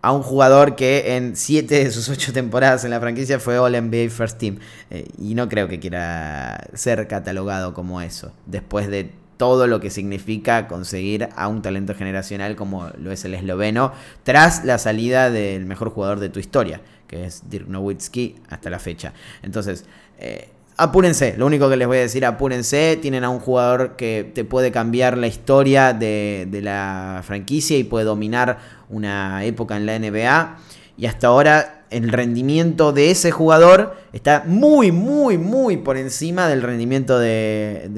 [0.00, 3.72] a un jugador que en siete de sus ocho temporadas en la franquicia fue All
[3.72, 4.58] NBA First Team.
[4.90, 8.32] Eh, y no creo que quiera ser catalogado como eso.
[8.46, 13.34] Después de todo lo que significa conseguir a un talento generacional como lo es el
[13.34, 13.92] esloveno,
[14.24, 18.78] tras la salida del mejor jugador de tu historia, que es Dirk Nowitzki hasta la
[18.78, 19.12] fecha.
[19.42, 19.84] Entonces,
[20.18, 24.30] eh, apúrense, lo único que les voy a decir, apúrense, tienen a un jugador que
[24.32, 29.98] te puede cambiar la historia de, la franquicia y puede dominar una época en la
[29.98, 30.58] NBA.
[30.98, 36.60] Y hasta ahora el rendimiento de ese jugador está muy, muy, muy por encima del
[36.60, 37.88] rendimiento de,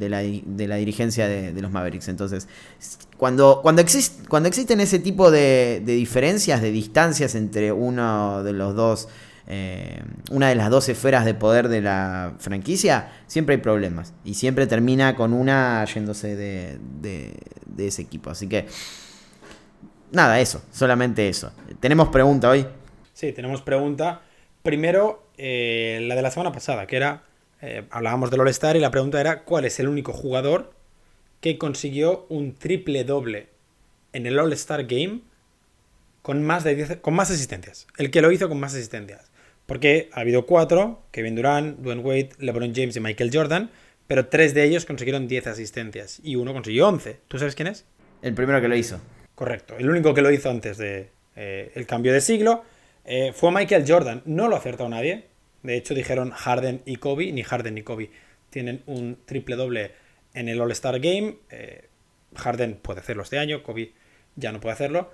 [0.00, 0.20] la,
[0.76, 2.08] dirigencia de, los Mavericks.
[2.08, 2.48] Entonces,
[3.16, 3.82] cuando, cuando,
[4.28, 9.08] cuando existen ese tipo de diferencias, de distancias entre uno de los dos
[9.52, 10.00] eh,
[10.30, 14.12] una de las dos esferas de poder de la franquicia, siempre hay problemas.
[14.24, 17.36] Y siempre termina con una yéndose de,
[17.76, 18.30] ese equipo.
[18.30, 18.68] Así que,
[20.12, 21.52] nada, eso, solamente eso.
[21.80, 22.66] ¿Tenemos pregunta hoy?
[23.12, 24.22] Sí, tenemos pregunta.
[24.62, 27.24] Primero, eh, la de la semana pasada, que era,
[27.62, 30.72] eh, hablábamos del All-Star y la pregunta era, ¿cuál es el único jugador
[31.40, 33.48] que consiguió un triple doble
[34.12, 35.20] en el All-Star Game
[36.22, 37.86] con más de con más asistencias?
[37.96, 39.30] El que lo hizo con más asistencias.
[39.66, 43.70] Porque ha habido cuatro, Kevin Durant, Dwayne Wade, LeBron James y Michael Jordan,
[44.10, 47.20] pero tres de ellos consiguieron 10 asistencias y uno consiguió 11.
[47.28, 47.84] ¿Tú sabes quién es?
[48.22, 48.98] El primero que lo hizo.
[49.40, 52.62] Correcto, el único que lo hizo antes de, eh, el cambio de siglo.
[53.06, 55.28] Eh, fue Michael Jordan, no lo ha acertado nadie.
[55.62, 58.10] De hecho, dijeron Harden y Kobe, ni Harden ni Kobe
[58.50, 59.92] tienen un triple doble
[60.34, 61.36] en el All-Star Game.
[61.48, 61.88] Eh,
[62.36, 63.94] Harden puede hacerlo este año, Kobe
[64.36, 65.10] ya no puede hacerlo.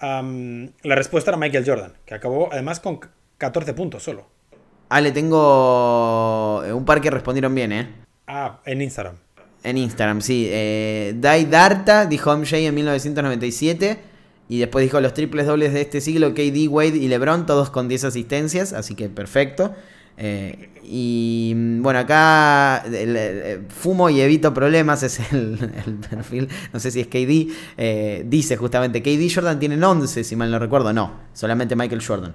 [0.00, 2.98] La respuesta era Michael Jordan, que acabó además con
[3.36, 4.26] 14 puntos solo.
[4.88, 7.88] Ale, tengo un par que respondieron bien, ¿eh?
[8.26, 9.25] Ah, en Instagram.
[9.66, 10.46] En Instagram, sí.
[10.48, 13.98] Eh, Dai Darta dijo MJ en 1997.
[14.48, 17.88] Y después dijo los triples dobles de este siglo, KD, Wade y LeBron, todos con
[17.88, 19.74] 10 asistencias, así que perfecto.
[20.18, 25.58] Eh, y mm, bueno, acá el- el- fumo y evito problemas, es el,
[26.10, 30.48] perfil, no sé si es KD, eh, dice justamente, KD Jordan tienen 11, si mal
[30.50, 32.32] no recuerdo, no, solamente Michael Jordan.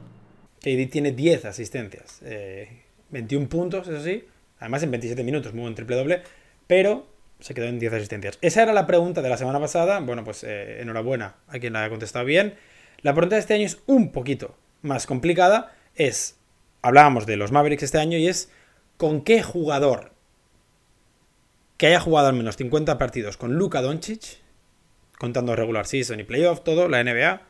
[0.59, 4.25] KD tiene 10 asistencias, eh, 21 puntos, eso sí,
[4.59, 6.21] además en 27 minutos, muy buen triple doble,
[6.67, 7.07] pero
[7.41, 8.37] se quedó en 10 asistencias.
[8.41, 11.81] Esa era la pregunta de la semana pasada, bueno, pues eh, enhorabuena a quien la
[11.81, 12.55] haya contestado bien.
[13.01, 16.37] La pregunta de este año es un poquito más complicada, es,
[16.81, 18.51] hablábamos de los Mavericks este año y es,
[18.97, 20.13] ¿con qué jugador
[21.77, 24.39] que haya jugado al menos 50 partidos con Luka Doncic,
[25.17, 27.41] contando regular season y playoff, todo, la NBA,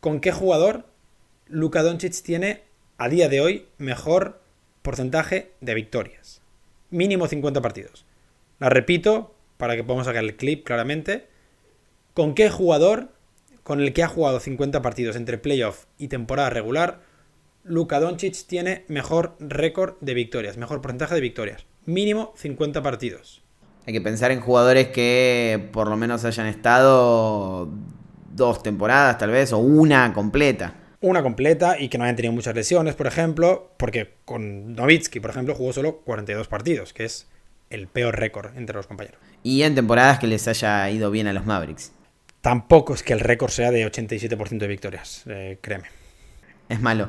[0.00, 0.86] ¿con qué jugador
[1.46, 2.62] Luka Doncic tiene
[2.96, 4.40] a día de hoy mejor
[4.82, 6.40] porcentaje de victorias.
[6.90, 8.04] Mínimo 50 partidos.
[8.62, 11.26] La repito para que podamos sacar el clip claramente.
[12.14, 13.08] ¿Con qué jugador
[13.64, 17.00] con el que ha jugado 50 partidos entre playoff y temporada regular
[17.64, 21.66] Luka Doncic tiene mejor récord de victorias, mejor porcentaje de victorias?
[21.86, 23.42] Mínimo 50 partidos.
[23.84, 27.68] Hay que pensar en jugadores que por lo menos hayan estado
[28.32, 30.76] dos temporadas tal vez, o una completa.
[31.00, 35.30] Una completa y que no hayan tenido muchas lesiones, por ejemplo, porque con Novitsky, por
[35.30, 37.26] ejemplo, jugó solo 42 partidos, que es
[37.72, 39.20] el peor récord entre los compañeros.
[39.42, 41.92] Y en temporadas que les haya ido bien a los Mavericks.
[42.40, 45.88] Tampoco es que el récord sea de 87% de victorias, eh, créeme.
[46.68, 47.08] Es malo.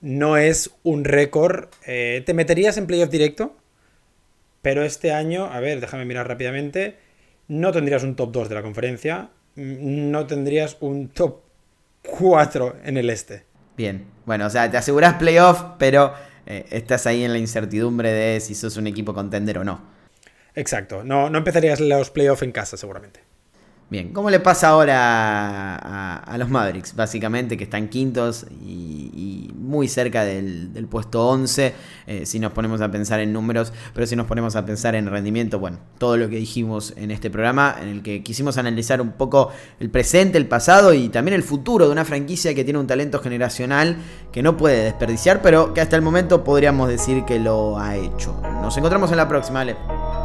[0.00, 1.68] No es un récord.
[1.86, 3.56] eh, te meterías en playoff directo,
[4.62, 6.96] pero este año, a ver, déjame mirar rápidamente.
[7.48, 11.40] No tendrías un top 2 de la conferencia, mm, no tendrías un top
[12.02, 13.44] 4 en el este.
[13.76, 14.04] Bien.
[14.24, 16.14] Bueno, o sea, te aseguras playoff, pero
[16.46, 19.80] eh, estás ahí en la incertidumbre de si sos un equipo contender o no.
[20.54, 23.20] Exacto, no, no empezarías los playoffs en casa, seguramente.
[23.90, 26.94] Bien, ¿cómo le pasa ahora a, los Mavericks?
[26.94, 31.74] Básicamente que están quintos y, muy cerca del, del puesto 11,
[32.06, 35.06] eh, si nos ponemos a pensar en números, pero si nos ponemos a pensar en
[35.06, 39.12] rendimiento, bueno, todo lo que dijimos en este programa, en el que quisimos analizar un
[39.12, 42.86] poco el presente, el pasado y también el futuro de una franquicia que tiene un
[42.86, 43.96] talento generacional
[44.32, 48.40] que no puede desperdiciar, pero que hasta el momento podríamos decir que lo ha hecho.
[48.62, 50.19] Nos encontramos en la próxima, Ale.